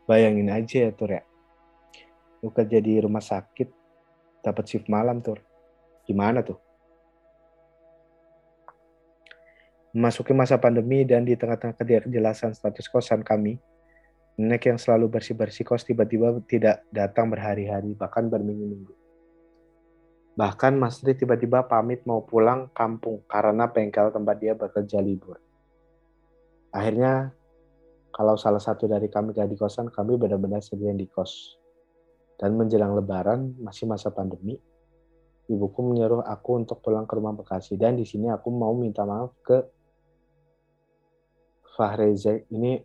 Bayangin 0.10 0.50
aja 0.50 0.90
ya 0.90 0.92
Tur 0.92 1.12
ya. 1.14 1.24
Lu 2.42 2.50
kerja 2.50 2.80
di 2.80 3.00
rumah 3.00 3.22
sakit. 3.22 3.83
Dapat 4.44 4.64
shift 4.68 4.92
malam 4.92 5.24
Tur. 5.24 5.40
Gimana 6.04 6.44
tuh? 6.44 6.60
Memasuki 9.96 10.34
masa 10.36 10.60
pandemi 10.60 11.06
dan 11.06 11.24
di 11.24 11.38
tengah-tengah 11.38 11.78
ketidakjelasan 11.78 12.58
status 12.58 12.90
kosan 12.90 13.22
kami, 13.22 13.62
nenek 14.42 14.66
yang 14.66 14.82
selalu 14.82 15.06
bersih-bersih 15.18 15.64
kos 15.64 15.86
tiba-tiba 15.86 16.34
tidak 16.50 16.82
datang 16.90 17.30
berhari-hari, 17.30 17.94
bahkan 17.94 18.26
berminggu-minggu. 18.26 18.90
Bahkan 20.34 20.82
Mas 20.82 20.98
Tri 20.98 21.14
tiba-tiba 21.14 21.62
pamit 21.70 22.02
mau 22.10 22.26
pulang 22.26 22.74
kampung 22.74 23.22
karena 23.30 23.70
bengkel 23.70 24.10
tempat 24.10 24.36
dia 24.42 24.58
bekerja 24.58 24.98
libur. 24.98 25.38
Akhirnya, 26.74 27.30
kalau 28.10 28.34
salah 28.34 28.58
satu 28.58 28.90
dari 28.90 29.06
kami 29.14 29.38
gak 29.38 29.46
di 29.46 29.54
kosan, 29.54 29.94
kami 29.94 30.18
benar-benar 30.18 30.66
sendirian 30.66 30.98
di 30.98 31.06
kos. 31.06 31.62
Dan 32.40 32.58
menjelang 32.58 32.98
lebaran, 32.98 33.56
masih 33.62 33.86
masa 33.86 34.10
pandemi, 34.10 34.58
ibuku 35.48 35.80
menyuruh 35.84 36.24
aku 36.24 36.64
untuk 36.64 36.80
pulang 36.80 37.06
ke 37.06 37.14
rumah 37.16 37.36
Bekasi. 37.36 37.76
Dan 37.76 38.00
di 38.00 38.06
sini 38.08 38.32
aku 38.32 38.50
mau 38.52 38.72
minta 38.74 39.04
maaf 39.04 39.36
ke 39.44 39.58
Fahreza, 41.74 42.38
ini 42.54 42.78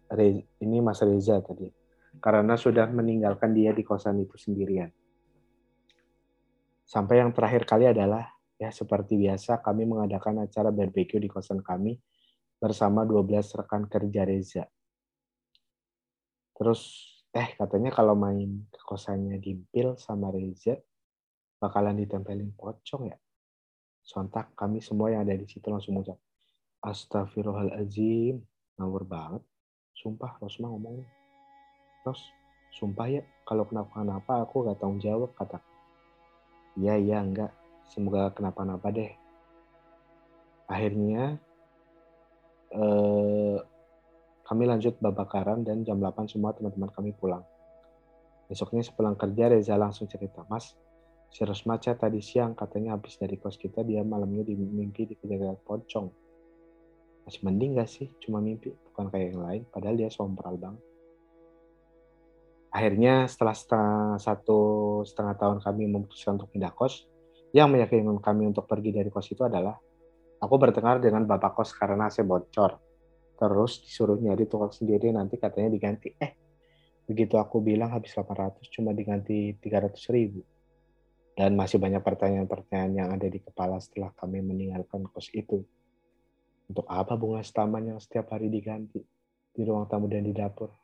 ini 0.64 0.76
Mas 0.80 1.04
Reza 1.04 1.44
tadi. 1.44 1.68
Karena 2.18 2.56
sudah 2.56 2.88
meninggalkan 2.88 3.52
dia 3.52 3.70
di 3.76 3.84
kosan 3.84 4.24
itu 4.24 4.34
sendirian. 4.40 4.88
Sampai 6.88 7.20
yang 7.20 7.36
terakhir 7.36 7.68
kali 7.68 7.84
adalah, 7.84 8.24
ya 8.56 8.72
seperti 8.72 9.20
biasa 9.20 9.60
kami 9.60 9.84
mengadakan 9.84 10.48
acara 10.48 10.72
barbecue 10.72 11.20
di 11.20 11.28
kosan 11.28 11.60
kami 11.60 12.00
bersama 12.56 13.04
12 13.04 13.60
rekan 13.60 13.84
kerja 13.86 14.24
Reza. 14.24 14.64
Terus, 16.56 16.80
eh 17.32 17.48
katanya 17.56 17.92
kalau 17.92 18.16
main 18.16 18.64
ke 18.72 18.80
kosannya 18.84 19.36
Dimpil 19.40 20.00
sama 20.00 20.32
Reza, 20.32 20.76
bakalan 21.60 21.98
ditempelin 22.00 22.54
pocong 22.56 23.12
ya. 23.12 23.18
Sontak 24.00 24.56
kami 24.56 24.80
semua 24.80 25.12
yang 25.12 25.28
ada 25.28 25.36
di 25.36 25.44
situ 25.44 25.68
langsung 25.68 26.00
mengucap, 26.00 26.16
Astagfirullahaladzim, 26.80 28.40
ngawur 28.80 29.04
banget. 29.04 29.42
Sumpah, 29.92 30.38
Rosma 30.40 30.70
ngomongnya. 30.70 31.04
Ros, 32.06 32.22
sumpah 32.72 33.10
ya, 33.10 33.22
kalau 33.44 33.66
kenapa-kenapa 33.66 34.46
aku 34.46 34.64
gak 34.64 34.78
tanggung 34.78 35.02
jawab, 35.02 35.34
kata 35.34 35.58
Iya, 36.78 36.94
iya, 36.94 37.18
enggak. 37.18 37.50
Semoga 37.90 38.30
kenapa-napa 38.30 38.94
deh. 38.94 39.10
Akhirnya, 40.70 41.42
eh, 42.70 43.58
kami 44.48 44.64
lanjut 44.64 44.96
babakaran 44.96 45.60
dan 45.60 45.84
jam 45.84 46.00
8 46.00 46.24
semua 46.24 46.56
teman-teman 46.56 46.88
kami 46.88 47.12
pulang. 47.12 47.44
Besoknya 48.48 48.80
sepulang 48.80 49.12
kerja, 49.12 49.52
Reza 49.52 49.76
langsung 49.76 50.08
cerita, 50.08 50.48
Mas, 50.48 50.72
si 51.28 51.44
Rosmaca 51.44 51.92
tadi 51.92 52.24
siang 52.24 52.56
katanya 52.56 52.96
habis 52.96 53.20
dari 53.20 53.36
kos 53.36 53.60
kita, 53.60 53.84
dia 53.84 54.00
malamnya 54.00 54.48
di 54.48 54.56
mimpi 54.56 55.04
dikejar 55.04 55.60
pocong. 55.60 56.08
Masih 57.28 57.44
mending 57.44 57.76
gak 57.76 57.92
sih? 57.92 58.08
Cuma 58.24 58.40
mimpi, 58.40 58.72
bukan 58.72 59.12
kayak 59.12 59.36
yang 59.36 59.44
lain. 59.44 59.62
Padahal 59.68 60.00
dia 60.00 60.08
sombral 60.08 60.56
banget 60.56 60.88
akhirnya 62.68 63.24
setelah 63.26 63.56
setengah, 63.56 64.20
satu 64.20 64.60
setengah 65.04 65.34
tahun 65.34 65.58
kami 65.64 65.82
memutuskan 65.88 66.36
untuk 66.36 66.52
pindah 66.52 66.72
kos, 66.76 67.08
yang 67.56 67.72
meyakinkan 67.72 68.20
kami 68.20 68.46
untuk 68.48 68.68
pergi 68.68 68.92
dari 68.92 69.08
kos 69.08 69.32
itu 69.32 69.42
adalah 69.44 69.74
aku 70.38 70.54
bertengkar 70.60 71.00
dengan 71.00 71.24
bapak 71.24 71.56
kos 71.56 71.72
karena 71.72 72.12
saya 72.12 72.28
bocor. 72.28 72.87
Terus 73.38 73.78
disuruh 73.86 74.18
nyari 74.18 74.50
tukang 74.50 74.74
sendiri 74.74 75.14
nanti 75.14 75.38
katanya 75.38 75.70
diganti. 75.70 76.10
Eh, 76.18 76.34
begitu 77.06 77.38
aku 77.38 77.62
bilang 77.62 77.94
habis 77.94 78.10
800 78.10 78.66
cuma 78.74 78.90
diganti 78.90 79.54
300 79.62 79.94
ribu. 80.10 80.42
Dan 81.38 81.54
masih 81.54 81.78
banyak 81.78 82.02
pertanyaan-pertanyaan 82.02 82.92
yang 82.98 83.08
ada 83.14 83.30
di 83.30 83.38
kepala 83.38 83.78
setelah 83.78 84.10
kami 84.18 84.42
meninggalkan 84.42 85.06
kos 85.06 85.30
itu. 85.30 85.62
Untuk 86.66 86.82
apa 86.90 87.14
bunga 87.14 87.46
setaman 87.46 87.94
yang 87.94 88.02
setiap 88.02 88.34
hari 88.34 88.50
diganti 88.50 88.98
di 89.54 89.62
ruang 89.62 89.86
tamu 89.86 90.10
dan 90.10 90.26
di 90.26 90.34
dapur? 90.34 90.74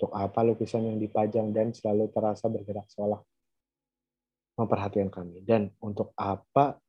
Untuk 0.00 0.16
apa 0.16 0.40
lukisan 0.48 0.88
yang 0.88 0.96
dipajang 0.96 1.52
dan 1.52 1.76
selalu 1.76 2.08
terasa 2.08 2.48
bergerak 2.48 2.88
seolah 2.88 3.20
memperhatikan 4.56 5.12
kami? 5.12 5.44
Dan 5.44 5.68
untuk 5.84 6.16
apa 6.16 6.80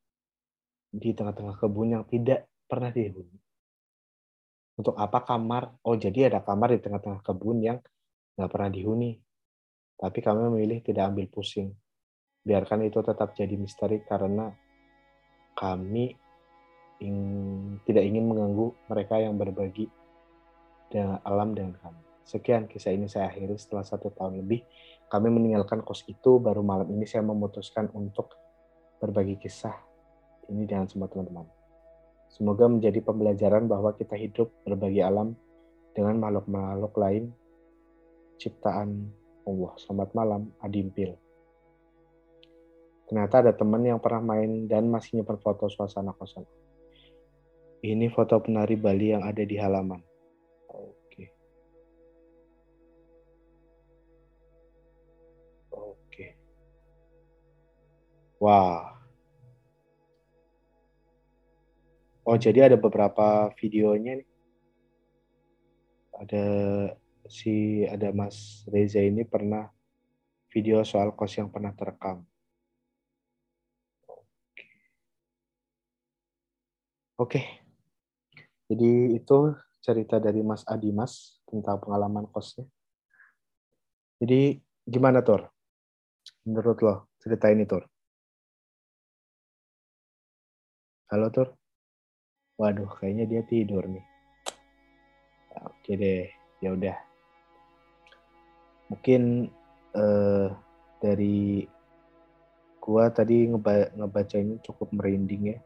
di 0.88 1.12
tengah-tengah 1.12 1.60
kebun 1.60 1.99
yang 1.99 2.08
tidak 2.08 2.47
pernah 2.72 2.88
dihuni? 2.88 3.36
Untuk 4.74 4.97
apa 4.97 5.21
kamar? 5.21 5.78
Oh, 5.86 5.93
jadi 5.93 6.34
ada 6.34 6.41
kamar 6.41 6.74
di 6.74 6.82
tengah-tengah 6.82 7.21
kebun 7.21 7.61
yang 7.61 7.78
nggak 8.38 8.49
pernah 8.49 8.69
dihuni. 8.74 9.21
Tapi 9.97 10.19
kami 10.19 10.49
memilih 10.49 10.82
tidak 10.82 11.13
ambil 11.13 11.30
pusing. 11.30 11.71
Biarkan 12.43 12.84
itu 12.84 12.99
tetap 12.99 13.38
jadi 13.38 13.55
misteri 13.55 14.03
karena 14.03 14.51
kami 15.55 16.11
ing, 16.99 17.17
tidak 17.86 18.03
ingin 18.03 18.26
mengganggu 18.28 18.74
mereka 18.89 19.21
yang 19.21 19.38
berbagi 19.38 19.88
dengan 20.91 21.21
alam 21.24 21.55
dengan 21.55 21.78
kami. 21.80 22.01
Sekian 22.24 22.67
kisah 22.67 22.95
ini 22.95 23.07
saya 23.07 23.28
akhiri 23.32 23.55
setelah 23.59 23.84
satu 23.84 24.11
tahun 24.11 24.43
lebih 24.43 24.63
kami 25.11 25.28
meninggalkan 25.30 25.84
kos 25.84 26.07
itu 26.09 26.39
baru 26.39 26.65
malam 26.65 26.89
ini 26.89 27.05
saya 27.05 27.21
memutuskan 27.21 27.91
untuk 27.93 28.34
berbagi 28.97 29.38
kisah 29.38 29.76
ini 30.49 30.63
dengan 30.65 30.88
semua 30.88 31.11
teman-teman. 31.11 31.62
Semoga 32.34 32.65
menjadi 32.65 32.97
pembelajaran 33.05 33.69
bahwa 33.69 33.93
kita 33.93 34.17
hidup 34.17 34.49
berbagi 34.65 35.05
alam 35.05 35.38
dengan 35.93 36.17
makhluk-makhluk 36.17 36.93
lain 36.97 37.29
ciptaan 38.41 39.13
Allah. 39.45 39.73
Selamat 39.77 40.09
malam, 40.17 40.49
Adimpil. 40.65 41.13
Ternyata 43.05 43.45
ada 43.45 43.53
teman 43.53 43.86
yang 43.86 44.01
pernah 44.01 44.34
main 44.34 44.65
dan 44.65 44.89
masih 44.89 45.21
nyimpan 45.21 45.38
foto 45.45 45.69
suasana 45.69 46.17
kosan. 46.17 46.41
Ini 47.86 48.09
foto 48.09 48.41
penari 48.41 48.81
Bali 48.81 49.13
yang 49.13 49.21
ada 49.21 49.45
di 49.45 49.53
halaman. 49.53 50.01
Oke. 50.73 51.29
Oke. 55.69 56.25
Wah. 58.41 58.93
Oh, 62.24 62.39
jadi 62.39 62.71
ada 62.71 62.80
beberapa 62.80 63.51
videonya 63.59 64.24
nih. 64.24 64.30
Ada 66.15 66.45
si 67.28 67.84
ada 67.84 68.15
Mas 68.15 68.63
Reza 68.71 69.03
ini 69.03 69.28
pernah 69.28 69.67
video 70.47 70.80
soal 70.88 71.11
kos 71.19 71.36
yang 71.36 71.51
pernah 71.51 71.76
terekam. 71.76 72.24
Oke. 74.07 74.65
Oke. 77.19 77.41
Jadi 78.71 79.19
itu 79.19 79.38
cerita 79.84 80.15
dari 80.15 80.39
Mas 80.39 80.63
Adimas 80.63 81.43
tentang 81.43 81.76
pengalaman 81.84 82.24
kosnya. 82.32 82.63
Jadi 84.24 84.63
gimana 84.88 85.19
Tur? 85.19 85.51
Menurut 86.47 86.80
lo 86.80 87.11
cerita 87.19 87.51
ini 87.51 87.67
Tur? 87.67 87.84
Halo 91.11 91.28
Tur? 91.28 91.62
Waduh, 92.54 92.89
kayaknya 93.01 93.26
dia 93.26 93.41
tidur 93.41 93.82
nih. 93.89 94.06
Oke 95.66 95.97
deh, 95.97 96.30
ya 96.62 96.70
udah. 96.74 96.97
Mungkin 98.93 99.49
eh, 99.97 100.47
dari 101.01 101.66
gua 102.78 103.10
tadi 103.10 103.49
ngeba 103.49 103.95
ngebaca 103.97 104.38
ini 104.38 104.62
cukup 104.62 104.93
merinding 104.93 105.58
ya. 105.58 105.60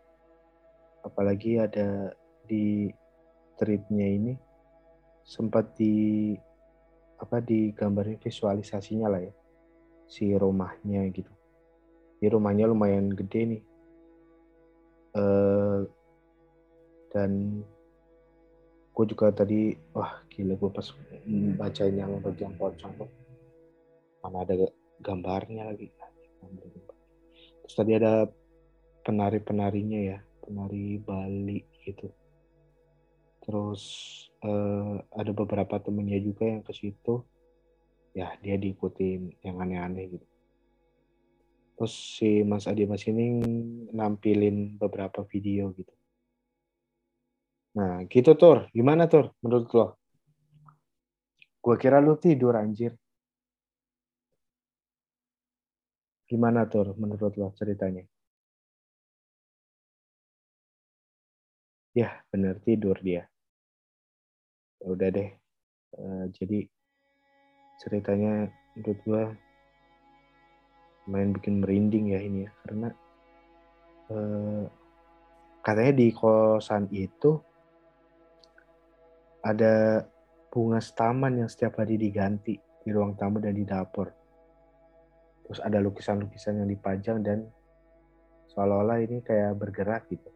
Apalagi 1.04 1.60
ada 1.60 2.16
di 2.48 2.88
tweetnya 3.60 4.08
ini 4.08 4.34
sempat 5.28 5.76
di 5.76 6.32
apa 7.20 7.44
digambarin 7.44 8.22
visualisasinya 8.22 9.12
lah 9.12 9.22
ya 9.28 9.34
si 10.08 10.32
rumahnya 10.32 11.04
gitu. 11.12 11.34
Di 12.18 12.32
rumahnya 12.32 12.66
lumayan 12.72 13.12
gede 13.12 13.42
nih. 13.44 13.64
Eh, 15.20 15.80
dan 17.18 17.66
gue 18.94 19.06
juga 19.10 19.34
tadi 19.34 19.74
wah 19.98 20.22
gila 20.30 20.54
gue 20.54 20.70
pas 20.70 20.88
bacain 21.58 21.98
yang 21.98 22.22
bagian 22.22 22.54
pocong 22.54 22.94
tuh 22.98 23.10
mana 24.22 24.46
ada 24.46 24.70
gambarnya 25.02 25.74
lagi. 25.74 25.94
Terus 27.64 27.74
tadi 27.74 27.92
ada 27.98 28.26
penari 29.06 29.40
penarinya 29.42 30.00
ya 30.16 30.18
penari 30.42 30.98
Bali 31.02 31.62
gitu. 31.86 32.10
Terus 33.46 33.84
uh, 34.44 35.00
ada 35.14 35.32
beberapa 35.32 35.80
temennya 35.80 36.20
juga 36.22 36.44
yang 36.50 36.64
ke 36.66 36.74
situ. 36.74 37.24
Ya 38.18 38.34
dia 38.42 38.58
diikutin 38.58 39.46
yang 39.46 39.62
aneh-aneh 39.62 40.18
gitu. 40.18 40.28
Terus 41.78 41.94
si 42.18 42.42
Mas 42.42 42.66
Adi 42.66 42.90
Mas 42.90 43.06
ini 43.06 43.38
nampilin 43.94 44.82
beberapa 44.82 45.22
video 45.30 45.70
gitu 45.78 45.97
Nah, 47.78 48.02
gitu 48.10 48.34
Tur. 48.34 48.66
Gimana 48.74 49.06
Tur 49.06 49.38
menurut 49.46 49.70
lo? 49.78 49.86
Gue 51.62 51.76
kira 51.78 52.02
lu 52.02 52.18
tidur 52.18 52.58
anjir. 52.58 52.98
Gimana 56.26 56.66
Tur 56.66 56.98
menurut 56.98 57.38
lo 57.38 57.54
ceritanya? 57.54 58.02
Ya, 61.94 62.18
bener 62.34 62.58
tidur 62.66 62.98
dia. 62.98 63.30
Ya 64.82 64.88
udah 64.90 65.10
deh. 65.14 65.30
Uh, 65.98 66.30
jadi 66.34 66.66
ceritanya 67.78 68.50
menurut 68.74 69.00
gue 69.06 69.24
main 71.08 71.30
bikin 71.32 71.64
merinding 71.64 72.12
ya 72.12 72.20
ini 72.20 72.46
ya 72.46 72.52
karena 72.66 72.90
uh, 74.12 74.66
katanya 75.64 75.94
di 75.96 76.08
kosan 76.12 76.92
itu 76.92 77.47
ada 79.48 80.04
bunga 80.52 80.84
setaman 80.84 81.40
yang 81.40 81.50
setiap 81.50 81.80
hari 81.80 81.96
diganti 81.96 82.60
di 82.60 82.90
ruang 82.92 83.16
tamu 83.16 83.40
dan 83.40 83.56
di 83.56 83.64
dapur. 83.64 84.12
Terus 85.48 85.64
ada 85.64 85.80
lukisan-lukisan 85.80 86.60
yang 86.60 86.68
dipajang 86.68 87.24
dan 87.24 87.48
seolah-olah 88.52 89.00
ini 89.00 89.24
kayak 89.24 89.56
bergerak 89.56 90.12
gitu. 90.12 90.28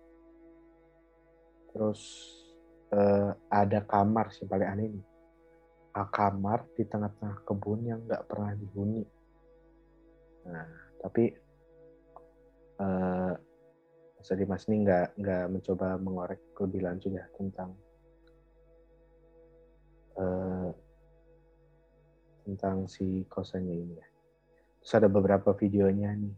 Terus 1.76 1.99
eh, 2.95 3.32
ada 3.51 3.80
kamar 3.84 4.32
sih 4.32 4.47
paling 4.47 4.70
aneh 4.72 4.88
ini. 4.88 5.01
A 5.91 6.07
kamar 6.07 6.72
di 6.72 6.88
tengah-tengah 6.88 7.43
kebun 7.43 7.84
yang 7.84 7.99
nggak 8.07 8.24
pernah 8.24 8.55
dihuni. 8.55 9.03
Nah, 10.47 10.68
tapi 11.03 11.28
eh, 12.80 13.34
Mas 14.22 14.32
Dimas 14.38 14.64
ini 14.72 14.88
nggak 14.88 15.51
mencoba 15.51 15.99
mengorek 15.99 16.39
lebih 16.62 16.88
lanjut 16.88 17.12
ya 17.12 17.26
tentang 17.36 17.76
uh, 20.18 20.70
tentang 22.43 22.89
si 22.89 23.24
kosannya 23.30 23.76
ini 23.76 23.95
ya. 23.95 24.07
Terus 24.82 24.93
ada 24.97 25.07
beberapa 25.07 25.53
videonya 25.53 26.09
nih, 26.18 26.36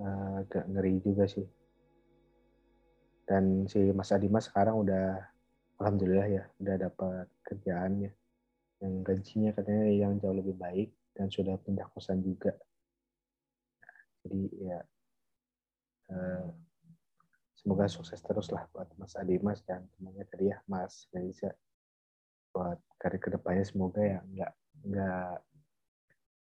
uh, 0.00 0.42
agak 0.42 0.64
ngeri 0.72 0.94
juga 1.04 1.28
sih. 1.28 1.44
Dan 3.28 3.68
si 3.68 3.78
Mas 3.92 4.10
Adimas 4.10 4.48
sekarang 4.48 4.80
udah, 4.82 5.20
alhamdulillah 5.78 6.28
ya, 6.28 6.44
udah 6.58 6.76
dapat 6.88 7.26
kerjaannya. 7.44 8.10
Yang 8.82 8.94
gajinya 9.06 9.50
katanya 9.54 9.84
yang 9.92 10.18
jauh 10.18 10.34
lebih 10.34 10.56
baik 10.58 10.90
dan 11.14 11.28
sudah 11.28 11.54
pindah 11.60 11.86
kosan 11.92 12.24
juga. 12.24 12.56
jadi 14.22 14.42
ya, 14.54 14.78
uh, 16.14 16.46
semoga 17.58 17.90
sukses 17.90 18.22
terus 18.22 18.54
lah 18.54 18.70
buat 18.70 18.86
Mas 18.94 19.18
Adimas 19.18 19.66
dan 19.66 19.82
temannya 19.98 20.22
tadi 20.30 20.54
ya, 20.54 20.62
Mas 20.70 21.10
Reza 21.10 21.50
buat 22.52 22.78
karir 23.00 23.18
ke 23.18 23.32
depannya 23.32 23.64
semoga 23.64 24.00
ya 24.04 24.20
nggak 24.22 24.52
nggak 24.92 25.34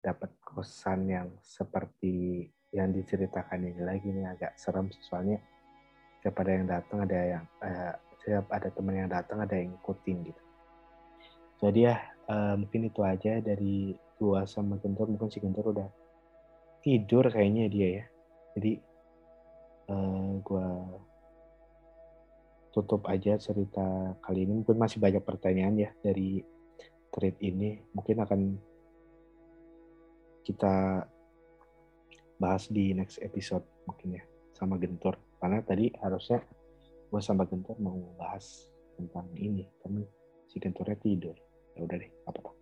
dapat 0.00 0.30
kosan 0.42 1.06
yang 1.06 1.28
seperti 1.40 2.48
yang 2.74 2.90
diceritakan 2.94 3.66
ini 3.66 3.82
lagi 3.82 4.08
nih 4.10 4.26
agak 4.30 4.54
serem 4.58 4.90
soalnya 5.02 5.38
setiap 6.18 6.36
ada 6.44 6.52
yang 6.52 6.66
datang 6.68 6.98
ada 7.04 7.18
yang 7.18 7.44
eh, 7.64 7.94
ada 8.52 8.68
teman 8.68 8.94
yang 8.94 9.10
datang 9.10 9.38
ada 9.40 9.56
yang 9.56 9.72
ikutin 9.80 10.28
gitu. 10.28 10.42
Jadi 11.60 11.88
ya 11.88 11.96
eh, 12.28 12.54
mungkin 12.60 12.92
itu 12.92 13.00
aja 13.00 13.40
dari 13.40 13.96
gua 14.20 14.44
sama 14.44 14.76
Gentor 14.84 15.08
mungkin 15.08 15.32
si 15.32 15.40
Gentor 15.40 15.72
udah 15.72 15.88
tidur 16.84 17.24
kayaknya 17.32 17.72
dia 17.72 17.88
ya. 17.88 18.04
Jadi 18.58 18.72
eh, 19.88 20.30
gua 20.44 20.66
tutup 22.70 23.06
aja 23.10 23.36
cerita 23.36 24.14
kali 24.22 24.46
ini. 24.46 24.62
Mungkin 24.62 24.78
masih 24.78 25.02
banyak 25.02 25.22
pertanyaan 25.22 25.76
ya 25.76 25.90
dari 26.02 26.42
thread 27.10 27.36
ini. 27.42 27.82
Mungkin 27.94 28.16
akan 28.22 28.40
kita 30.46 31.04
bahas 32.40 32.72
di 32.72 32.96
next 32.96 33.20
episode 33.20 33.62
mungkin 33.84 34.16
ya 34.16 34.24
sama 34.56 34.80
Gentor. 34.80 35.18
Karena 35.38 35.60
tadi 35.60 35.92
harusnya 36.00 36.40
gue 37.10 37.20
sama 37.20 37.44
Gentor 37.44 37.76
mau 37.82 37.98
bahas 38.16 38.70
tentang 38.96 39.26
ini, 39.36 39.66
tapi 39.82 40.06
si 40.46 40.56
Gentornya 40.62 40.96
tidur. 41.00 41.36
Ya 41.74 41.86
udah 41.86 41.96
deh, 41.98 42.10
apa-apa. 42.28 42.52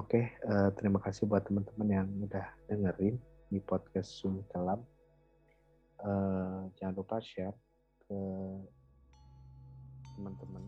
Oke, 0.00 0.40
uh, 0.48 0.72
terima 0.72 0.96
kasih 1.04 1.28
buat 1.28 1.44
teman-teman 1.44 1.88
yang 1.88 2.08
udah 2.24 2.46
dengerin 2.64 3.20
di 3.52 3.60
podcast 3.60 4.08
Sunyi 4.16 4.40
Kelam. 4.48 4.80
Uh, 6.00 6.72
jangan 6.80 6.96
lupa 6.96 7.20
share 7.20 7.52
ke 8.08 8.18
teman-teman. 10.16 10.64